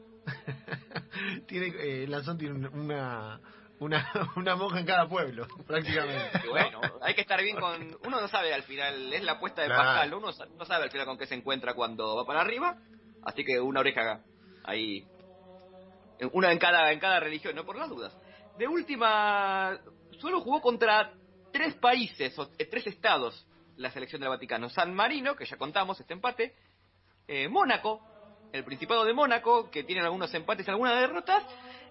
tiene, 1.46 1.72
eh, 1.78 2.06
Lanzón 2.08 2.38
tiene 2.38 2.54
un- 2.54 2.78
una, 2.80 3.40
una, 3.78 4.10
una 4.36 4.56
monja 4.56 4.80
en 4.80 4.86
cada 4.86 5.08
pueblo, 5.08 5.46
prácticamente. 5.66 6.40
Y 6.44 6.48
bueno, 6.48 6.80
hay 7.00 7.14
que 7.14 7.22
estar 7.22 7.42
bien 7.42 7.56
con... 7.58 7.96
Uno 8.06 8.20
no 8.20 8.28
sabe 8.28 8.52
al 8.54 8.62
final, 8.64 9.12
es 9.12 9.22
la 9.22 9.32
apuesta 9.32 9.62
de 9.62 9.68
Claro. 9.68 9.82
Pascal, 9.82 10.14
uno 10.14 10.28
no 10.58 10.64
sabe 10.64 10.84
al 10.84 10.90
final 10.90 11.06
con 11.06 11.18
qué 11.18 11.26
se 11.26 11.34
encuentra 11.34 11.74
cuando 11.74 12.16
va 12.16 12.24
para 12.24 12.40
arriba, 12.40 12.76
así 13.24 13.44
que 13.44 13.60
una 13.60 13.80
oreja 13.80 14.20
ahí, 14.64 15.06
una 16.32 16.52
en 16.52 16.58
cada, 16.58 16.92
en 16.92 17.00
cada 17.00 17.18
religión, 17.20 17.54
no 17.56 17.64
por 17.64 17.76
las 17.76 17.88
dudas. 17.88 18.16
De 18.58 18.68
última, 18.68 19.78
solo 20.20 20.40
jugó 20.40 20.60
contra 20.60 21.12
tres 21.52 21.74
países, 21.74 22.38
o 22.38 22.50
eh, 22.58 22.66
tres 22.66 22.86
estados 22.86 23.46
la 23.76 23.90
selección 23.90 24.20
del 24.20 24.28
Vaticano. 24.30 24.68
San 24.68 24.94
Marino, 24.94 25.34
que 25.34 25.46
ya 25.46 25.56
contamos, 25.56 25.98
este 25.98 26.12
empate. 26.12 26.54
Eh, 27.26 27.48
Mónaco, 27.48 28.02
el 28.52 28.64
Principado 28.64 29.04
de 29.04 29.12
Mónaco, 29.12 29.70
que 29.70 29.84
tiene 29.84 30.02
algunos 30.02 30.32
empates 30.34 30.66
y 30.66 30.70
algunas 30.70 31.00
derrotas. 31.00 31.44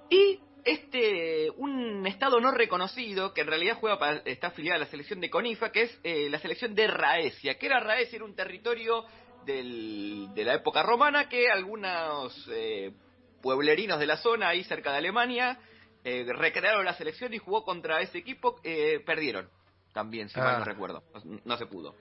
Y 0.10 0.40
este 0.64 1.50
un 1.58 2.06
estado 2.06 2.40
no 2.40 2.52
reconocido 2.52 3.34
que 3.34 3.42
en 3.42 3.48
realidad 3.48 3.78
juega 3.80 3.98
para, 3.98 4.18
está 4.26 4.48
afiliado 4.48 4.78
a 4.78 4.86
la 4.86 4.92
selección 4.92 5.20
de 5.20 5.30
Conifa 5.30 5.72
que 5.72 5.84
es 5.84 6.00
eh, 6.04 6.30
la 6.30 6.40
selección 6.40 6.76
de 6.76 6.88
Raesia 6.88 7.58
que 7.58 7.66
era 7.66 7.80
Raesia 7.80 8.18
era 8.18 8.26
un 8.26 8.36
territorio 8.36 9.06
del, 9.46 10.28
de 10.36 10.44
la 10.44 10.54
época 10.56 10.84
romana 10.84 11.28
que 11.28 11.50
algunos 11.50 12.48
eh, 12.52 12.94
pueblerinos 13.42 14.00
de 14.00 14.06
la 14.06 14.18
zona 14.18 14.50
ahí 14.50 14.64
cerca 14.64 14.92
de 14.92 15.00
Alemania 15.00 15.58
eh, 16.04 16.26
recrearon 16.28 16.86
la 16.86 16.94
selección 16.94 17.34
y 17.34 17.40
jugó 17.40 17.64
contra 17.64 18.02
ese 18.02 18.20
equipo 18.20 18.60
eh, 18.64 19.02
perdieron 19.04 19.50
también 19.94 20.30
si 20.30 20.40
mal 20.40 20.56
Ah. 20.56 20.60
no 20.60 20.66
recuerdo 20.66 21.04
no, 21.26 21.40
no 21.44 21.58
se 21.58 21.66
pudo 21.66 21.96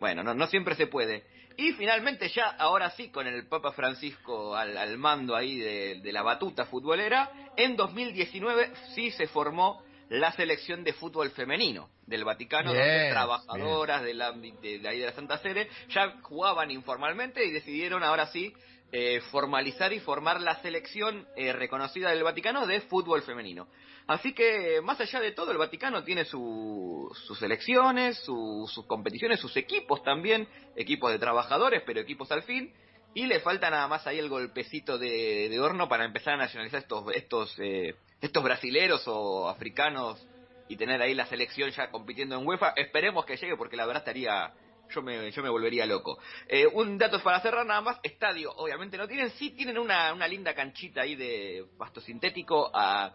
bueno 0.00 0.22
no, 0.22 0.34
no 0.34 0.46
siempre 0.46 0.74
se 0.74 0.86
puede. 0.86 1.24
Y 1.58 1.72
finalmente 1.72 2.28
ya, 2.28 2.50
ahora 2.50 2.90
sí, 2.90 3.08
con 3.08 3.26
el 3.26 3.46
Papa 3.48 3.72
Francisco 3.72 4.54
al, 4.54 4.76
al 4.76 4.98
mando 4.98 5.34
ahí 5.34 5.58
de, 5.58 6.00
de 6.02 6.12
la 6.12 6.22
batuta 6.22 6.66
futbolera, 6.66 7.30
en 7.56 7.76
2019 7.76 8.72
sí 8.94 9.10
se 9.10 9.26
formó 9.26 9.82
la 10.08 10.32
selección 10.32 10.84
de 10.84 10.92
fútbol 10.92 11.30
femenino 11.30 11.88
del 12.06 12.24
Vaticano, 12.24 12.72
donde 12.72 13.10
trabajadoras 13.10 14.02
del 14.02 14.22
ámbito 14.22 14.60
de, 14.60 14.78
de 14.78 14.88
ahí 14.88 15.00
de 15.00 15.06
la 15.06 15.12
Santa 15.12 15.38
Sede 15.38 15.68
ya 15.88 16.18
jugaban 16.22 16.70
informalmente 16.70 17.44
y 17.44 17.50
decidieron 17.50 18.04
ahora 18.04 18.26
sí 18.26 18.52
eh, 18.92 19.20
formalizar 19.30 19.92
y 19.92 20.00
formar 20.00 20.40
la 20.40 20.60
selección 20.62 21.26
eh, 21.36 21.52
reconocida 21.52 22.10
del 22.10 22.22
Vaticano 22.22 22.66
de 22.66 22.80
fútbol 22.82 23.22
femenino. 23.22 23.68
Así 24.06 24.32
que, 24.32 24.80
más 24.82 25.00
allá 25.00 25.20
de 25.20 25.32
todo, 25.32 25.50
el 25.50 25.58
Vaticano 25.58 26.04
tiene 26.04 26.24
su- 26.24 27.10
sus 27.26 27.42
elecciones, 27.42 28.18
su- 28.24 28.70
sus 28.72 28.86
competiciones, 28.86 29.40
sus 29.40 29.56
equipos 29.56 30.02
también, 30.04 30.48
equipos 30.76 31.10
de 31.10 31.18
trabajadores, 31.18 31.82
pero 31.84 32.00
equipos 32.00 32.30
al 32.30 32.42
fin, 32.44 32.72
y 33.14 33.26
le 33.26 33.40
falta 33.40 33.68
nada 33.70 33.88
más 33.88 34.06
ahí 34.06 34.18
el 34.18 34.28
golpecito 34.28 34.98
de, 34.98 35.48
de 35.48 35.60
horno 35.60 35.88
para 35.88 36.04
empezar 36.04 36.34
a 36.34 36.36
nacionalizar 36.36 36.80
estos, 36.82 37.04
estos, 37.14 37.54
eh, 37.58 37.94
estos 38.20 38.44
brasileros 38.44 39.02
o 39.06 39.48
africanos 39.48 40.24
y 40.68 40.76
tener 40.76 41.00
ahí 41.02 41.14
la 41.14 41.26
selección 41.26 41.70
ya 41.70 41.90
compitiendo 41.90 42.38
en 42.38 42.46
UEFA. 42.46 42.74
Esperemos 42.76 43.24
que 43.24 43.36
llegue 43.36 43.56
porque 43.56 43.76
la 43.76 43.86
verdad 43.86 44.02
estaría... 44.02 44.52
Yo 44.90 45.02
me, 45.02 45.30
yo 45.30 45.42
me 45.42 45.48
volvería 45.48 45.84
loco. 45.86 46.18
Eh, 46.48 46.66
un 46.66 46.96
dato 46.98 47.20
para 47.22 47.40
cerrar 47.40 47.66
nada 47.66 47.80
más. 47.80 47.98
Estadio, 48.02 48.52
obviamente 48.56 48.96
no 48.96 49.08
tienen. 49.08 49.30
Sí 49.30 49.50
tienen 49.50 49.78
una, 49.78 50.12
una 50.12 50.28
linda 50.28 50.54
canchita 50.54 51.02
ahí 51.02 51.14
de 51.16 51.64
pasto 51.76 52.00
sintético 52.00 52.70
a, 52.72 53.12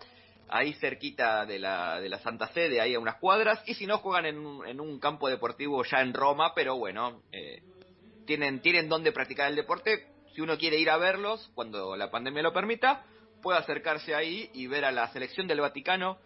ahí 0.49 0.73
cerquita 0.73 1.45
de 1.45 1.59
la, 1.59 1.99
de 2.01 2.09
la 2.09 2.19
Santa 2.19 2.47
Sede, 2.49 2.81
ahí 2.81 2.93
a 2.95 2.99
unas 2.99 3.15
cuadras. 3.15 3.61
Y 3.65 3.73
si 3.75 3.85
no, 3.87 3.99
juegan 3.99 4.25
en, 4.25 4.37
un- 4.45 4.67
en 4.67 4.79
un 4.79 4.99
campo 4.99 5.29
deportivo 5.29 5.83
ya 5.83 6.01
en 6.01 6.13
Roma. 6.13 6.53
Pero 6.53 6.75
bueno, 6.77 7.21
eh, 7.31 7.61
tienen, 8.25 8.61
tienen 8.61 8.89
donde 8.89 9.11
practicar 9.11 9.49
el 9.49 9.55
deporte. 9.55 10.07
Si 10.35 10.41
uno 10.41 10.57
quiere 10.57 10.77
ir 10.77 10.89
a 10.89 10.97
verlos, 10.97 11.51
cuando 11.55 11.95
la 11.95 12.09
pandemia 12.11 12.41
lo 12.43 12.53
permita, 12.53 13.03
puede 13.41 13.59
acercarse 13.59 14.13
ahí 14.15 14.49
y 14.53 14.67
ver 14.67 14.85
a 14.85 14.91
la 14.91 15.07
selección 15.11 15.47
del 15.47 15.61
Vaticano 15.61 16.17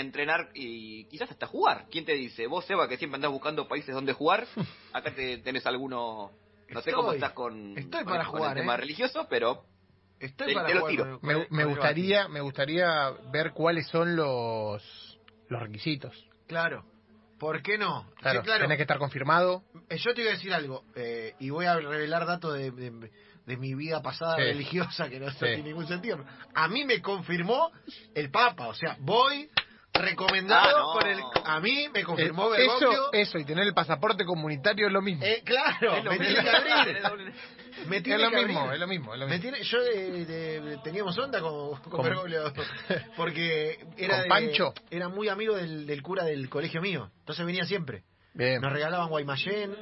entrenar 0.00 0.50
y 0.54 1.04
quizás 1.06 1.30
hasta 1.30 1.46
jugar. 1.46 1.86
¿Quién 1.90 2.04
te 2.04 2.12
dice? 2.14 2.46
Vos, 2.46 2.64
Seba, 2.66 2.88
que 2.88 2.96
siempre 2.96 3.16
andás 3.16 3.30
buscando 3.30 3.66
países 3.68 3.94
donde 3.94 4.12
jugar, 4.12 4.46
acá 4.92 5.14
te, 5.14 5.38
tenés 5.38 5.66
alguno... 5.66 6.30
No 6.68 6.82
sé 6.82 6.92
cómo 6.92 7.12
estás 7.12 7.32
con, 7.32 7.78
Estoy 7.78 8.02
con- 8.04 8.12
para 8.12 8.24
con 8.24 8.38
jugar, 8.38 8.56
el 8.56 8.62
tema 8.62 8.74
¿eh? 8.74 8.78
religioso, 8.78 9.26
pero 9.30 9.64
Estoy 10.18 10.48
Te- 10.48 10.54
para 10.54 10.66
te 10.68 10.74
lo 10.74 10.80
jugar 10.80 10.90
tiro. 10.92 11.04
con- 11.20 11.20
con- 11.20 11.46
Me, 11.50 11.64
gustaría, 11.64 12.26
me 12.28 12.40
gustaría 12.40 13.10
ver 13.30 13.52
cuáles 13.52 13.86
son 13.88 14.16
los 14.16 14.82
los 15.48 15.60
requisitos. 15.62 16.26
Claro. 16.48 16.84
¿Por 17.38 17.62
qué 17.62 17.78
no? 17.78 18.08
Sí, 18.16 18.22
Claro, 18.22 18.42
tenés 18.42 18.76
que 18.78 18.82
estar 18.82 18.98
confirmado. 18.98 19.62
Eh, 19.90 19.98
Yo 19.98 20.12
te 20.14 20.22
voy 20.22 20.28
a 20.30 20.32
decir 20.32 20.52
algo, 20.54 20.84
eh, 20.96 21.34
y 21.38 21.50
voy 21.50 21.66
a 21.66 21.76
revelar 21.76 22.26
datos 22.26 22.54
de, 22.54 22.70
de- 22.72 23.10
de 23.46 23.56
mi 23.58 23.74
vida 23.76 24.02
pasada 24.02 24.34
Sí. 24.36 24.42
religiosa 24.42 25.08
que 25.08 25.20
no 25.20 25.30
Sí. 25.30 25.36
tiene 25.38 25.62
ningún 25.62 25.86
sentido. 25.86 26.18
A 26.54 26.66
mí 26.66 26.84
me 26.84 27.00
confirmó 27.00 27.70
el 28.14 28.30
Papa, 28.32 28.66
o 28.68 28.74
sea, 28.74 28.96
voy 28.98 29.48
recomendado 29.98 30.76
Ah, 30.76 30.80
no. 30.80 30.92
por 30.92 31.08
el... 31.08 31.20
A 31.44 31.60
mí 31.60 31.88
me 31.92 32.02
confirmó 32.04 32.54
Eh, 32.54 32.66
eso, 32.66 33.12
eso 33.12 33.38
y 33.38 33.44
tener 33.44 33.64
el 33.66 33.74
pasaporte 33.74 34.24
comunitario 34.24 34.86
es 34.88 34.92
lo 34.92 35.02
mismo. 35.02 35.24
Eh, 35.24 35.42
claro, 35.44 35.96
es 35.96 36.04
lo 36.04 36.10
me 36.12 36.18
mismo. 36.18 36.34
tiene 36.34 36.50
que 36.50 37.06
abrir. 37.06 37.32
Es 37.76 37.86
lo 37.86 38.30
que 38.30 38.36
mismo, 38.46 38.60
abrir. 38.60 38.72
es 38.74 38.80
lo 38.80 38.86
mismo, 38.86 39.12
es 39.12 39.20
lo 39.20 39.26
Me 39.26 39.32
mismo. 39.36 39.42
tiene, 39.50 39.62
yo 39.62 39.78
eh, 39.82 40.24
de- 40.24 40.78
teníamos 40.82 41.16
onda 41.18 41.40
con, 41.42 41.78
con 41.82 42.02
Bergoglio, 42.02 42.50
porque 43.18 43.78
era, 43.98 44.14
Con 44.14 44.22
de- 44.22 44.28
Pancho. 44.30 44.72
era 44.90 45.08
muy 45.10 45.28
amigo 45.28 45.54
del, 45.56 45.86
del 45.86 46.02
cura 46.02 46.24
del 46.24 46.48
colegio 46.48 46.80
mío, 46.80 47.10
entonces 47.20 47.44
venía 47.44 47.64
siempre. 47.66 48.02
Bien, 48.32 48.62
Nos 48.62 48.72
regalaban 48.72 49.08
Guaymallén, 49.10 49.76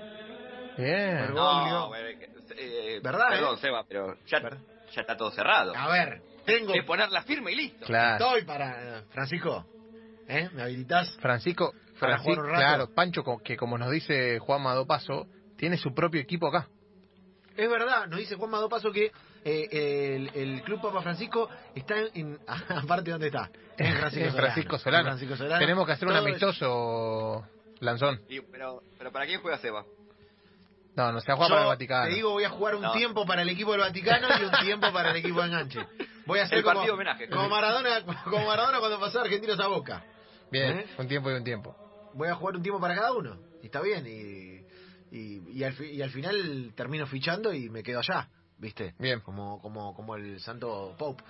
bien. 0.77 1.16
Bergoglio. 1.18 1.72
No, 1.72 1.88
bueno, 1.88 2.09
eh, 2.57 3.00
¿Verdad, 3.03 3.29
Perdón, 3.31 3.55
eh? 3.55 3.61
Seba, 3.61 3.85
pero 3.88 4.16
ya, 4.27 4.40
¿Verdad? 4.40 4.59
ya 4.92 5.00
está 5.00 5.16
todo 5.16 5.31
cerrado. 5.31 5.72
A 5.77 5.88
ver, 5.88 6.20
tengo, 6.44 6.74
Es 6.74 6.85
ponerla 6.85 7.22
firme 7.22 7.53
y 7.53 7.55
listo. 7.57 7.87
Claro. 7.87 8.24
estoy 8.24 8.44
para 8.44 9.03
Francisco, 9.12 9.66
¿eh? 10.29 10.49
¿Me 10.53 10.63
habilitas? 10.63 11.17
Francisco, 11.21 11.73
Para 12.01 12.19
Francisco, 12.19 12.23
jugar 12.35 12.39
un 12.47 12.51
rato. 12.53 12.61
claro, 12.61 12.95
Pancho, 12.95 13.23
que 13.45 13.57
como 13.57 13.79
nos 13.79 13.91
dice 13.91 14.39
Juan 14.39 14.63
Madopaso, 14.63 15.27
tiene 15.57 15.77
su 15.77 15.95
propio 15.95 16.21
equipo 16.21 16.49
acá. 16.49 16.69
Es 17.57 17.71
verdad, 17.71 18.07
nos 18.09 18.19
dice 18.19 18.35
Juan 18.37 18.51
Madopaso 18.51 18.91
que 18.91 19.13
eh, 19.45 19.69
el, 20.17 20.31
el 20.35 20.63
Club 20.63 20.81
Papa 20.81 21.03
Francisco 21.03 21.49
está 21.75 21.99
en, 21.99 22.09
en- 22.15 22.39
aparte 22.49 23.11
dónde 23.13 23.27
está, 23.29 23.51
en 23.79 23.95
Francisco, 23.99 24.27
En 24.29 24.35
Francisco 24.35 24.79
Solano. 24.79 25.01
En 25.01 25.07
Francisco 25.07 25.37
Solano. 25.37 25.59
Tenemos 25.61 25.87
que 25.87 25.93
hacer 25.93 26.09
un 26.09 26.17
amistoso, 26.17 27.47
Lanzón. 27.81 28.21
Y- 28.29 28.41
pero, 28.41 28.83
pero 28.99 29.13
¿para 29.13 29.27
quién 29.27 29.41
juega 29.41 29.59
Seba? 29.59 29.85
No, 30.97 31.11
no 31.11 31.21
se 31.21 31.31
ha 31.33 31.35
jugado 31.35 31.51
Yo 31.51 31.55
para 31.57 31.63
el 31.63 31.69
Vaticano. 31.75 32.09
te 32.09 32.15
digo, 32.15 32.31
voy 32.31 32.45
a 32.45 32.51
jugar 32.51 32.77
un 32.77 32.83
No. 32.83 32.93
tiempo 32.93 33.27
para 33.27 33.43
el 33.43 33.49
equipo 33.49 33.73
del 33.73 33.81
Vaticano 33.81 34.29
y 34.41 34.45
un 34.45 34.53
tiempo 34.65 34.93
para 34.93 35.11
el 35.11 35.17
equipo 35.17 35.41
de 35.41 35.47
enganche. 35.49 35.81
Voy 36.25 36.39
a 36.39 36.45
hacer 36.45 36.59
El 36.59 36.65
como, 36.65 36.75
partido 36.77 36.95
homenaje. 36.95 37.29
como 37.29 37.49
Maradona, 37.49 38.05
como 38.31 38.47
Maradona 38.47 38.79
cuando 38.79 39.01
pasó 39.01 39.19
a 39.19 39.23
Argentinos 39.23 39.59
a 39.59 39.67
Boca. 39.67 40.05
Bien, 40.55 40.79
¿Eh? 40.79 40.87
un 40.99 41.09
tiempo 41.09 41.31
y 41.33 41.35
un 41.35 41.43
tiempo. 41.43 41.77
Voy 42.14 42.29
a 42.29 42.37
jugar 42.37 42.55
un 42.55 42.62
tiempo 42.62 42.81
para 42.81 42.95
cada 42.95 43.12
uno. 43.12 43.37
Y 43.61 43.67
está 43.67 43.81
bien. 43.81 44.07
Y, 44.07 45.17
y, 45.17 45.51
y 45.51 45.64
al, 45.64 45.85
y 45.85 46.01
al 46.01 46.11
final 46.11 46.73
termino 46.77 47.07
fichando 47.09 47.53
y 47.53 47.69
me 47.69 47.83
quedo 47.83 47.99
allá. 47.99 48.29
¿Viste? 48.59 48.95
Bien. 49.01 49.19
Como, 49.21 49.61
como, 49.61 49.93
como 49.95 50.14
el 50.14 50.38
santo 50.38 50.95
Pope. 50.97 51.25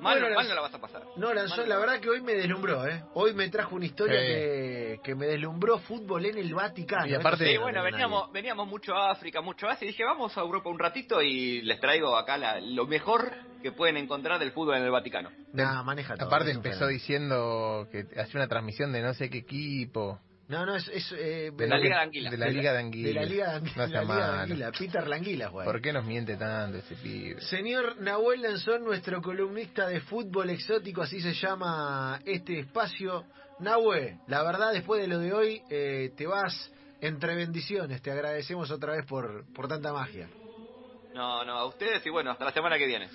Mal, 0.00 0.18
Bueno, 0.20 0.34
mal 0.34 0.48
no 0.48 0.54
la 0.54 0.60
vas 0.62 0.74
a 0.74 0.80
pasar. 0.80 1.02
No, 1.16 1.34
Lanzón, 1.34 1.68
la 1.68 1.76
verdad 1.78 2.00
que 2.00 2.08
hoy 2.08 2.20
me 2.22 2.34
deslumbró, 2.34 2.86
¿eh? 2.86 3.02
Hoy 3.14 3.34
me 3.34 3.48
trajo 3.50 3.76
una 3.76 3.84
historia 3.84 4.18
Sí. 4.20 4.26
que, 4.26 5.00
que 5.04 5.14
me 5.14 5.26
deslumbró 5.26 5.78
fútbol 5.78 6.24
en 6.26 6.38
el 6.38 6.54
Vaticano. 6.54 7.06
Y 7.06 7.14
aparte- 7.14 7.44
Esto 7.44 7.52
Sí, 7.52 7.54
no 7.56 7.62
bueno, 7.62 7.82
veníamos, 7.82 8.32
veníamos 8.32 8.66
mucho 8.66 8.94
a 8.94 9.10
África, 9.12 9.40
mucho 9.42 9.68
a 9.68 9.72
Asia, 9.72 9.84
y 9.84 9.88
dije, 9.88 10.04
vamos 10.04 10.36
a 10.36 10.40
Europa 10.40 10.70
un 10.70 10.78
ratito 10.78 11.20
y 11.22 11.60
les 11.62 11.78
traigo 11.80 12.16
acá 12.16 12.38
la- 12.38 12.60
lo 12.60 12.86
mejor 12.86 13.30
que 13.62 13.72
pueden 13.72 13.98
encontrar 13.98 14.38
del 14.38 14.52
fútbol 14.52 14.76
en 14.76 14.84
el 14.84 14.90
Vaticano. 14.90 15.30
Nah, 15.52 15.82
maneja 15.82 16.14
todo. 16.16 16.26
Aparte 16.28 16.50
empezó 16.50 16.86
diciendo 16.86 17.86
que 17.92 18.06
hacía 18.18 18.40
una 18.40 18.48
transmisión 18.48 18.92
de 18.92 19.02
no 19.02 19.12
sé 19.14 19.28
qué 19.28 19.38
equipo. 19.38 20.18
No, 20.50 20.66
no, 20.66 20.74
es... 20.74 20.88
es 20.88 21.12
eh, 21.12 21.52
De 21.56 21.66
la 21.68 21.78
Liga 21.78 21.96
de 21.98 22.02
Anguila. 22.02 22.30
De 22.30 22.36
la 22.36 22.46
Liga 22.48 22.72
de 22.72 22.78
Anguila. 22.80 23.08
De 23.08 23.14
la 23.14 23.24
Liga 23.24 23.50
de 23.50 23.56
Anguila. 23.56 23.76
No 23.76 23.82
la 23.82 23.88
sea 23.88 24.00
Liga 24.02 24.14
de 24.14 24.20
malo. 24.20 24.40
Anguila. 24.42 24.72
Peter 24.72 25.06
Languila, 25.06 25.48
güey. 25.48 25.64
¿Por 25.64 25.80
qué 25.80 25.92
nos 25.92 26.04
miente 26.04 26.36
tanto 26.36 26.78
ese 26.78 26.96
pibe? 26.96 27.40
Señor 27.40 28.00
Nahuel 28.00 28.42
Lanzón, 28.42 28.82
nuestro 28.82 29.22
columnista 29.22 29.86
de 29.86 30.00
fútbol 30.00 30.50
exótico, 30.50 31.02
así 31.02 31.20
se 31.20 31.34
llama 31.34 32.20
este 32.24 32.58
espacio. 32.58 33.24
Nahue, 33.60 34.18
la 34.26 34.42
verdad, 34.42 34.72
después 34.72 35.00
de 35.00 35.06
lo 35.06 35.18
de 35.18 35.32
hoy, 35.32 35.62
eh, 35.70 36.12
te 36.16 36.26
vas 36.26 36.72
entre 37.00 37.36
bendiciones. 37.36 38.02
Te 38.02 38.10
agradecemos 38.10 38.72
otra 38.72 38.94
vez 38.94 39.06
por, 39.06 39.44
por 39.52 39.68
tanta 39.68 39.92
magia. 39.92 40.28
No, 41.14 41.44
no, 41.44 41.52
a 41.52 41.66
ustedes 41.66 42.04
y 42.06 42.10
bueno, 42.10 42.30
hasta 42.32 42.44
la 42.44 42.52
semana 42.52 42.76
que 42.76 42.86
viene. 42.86 43.08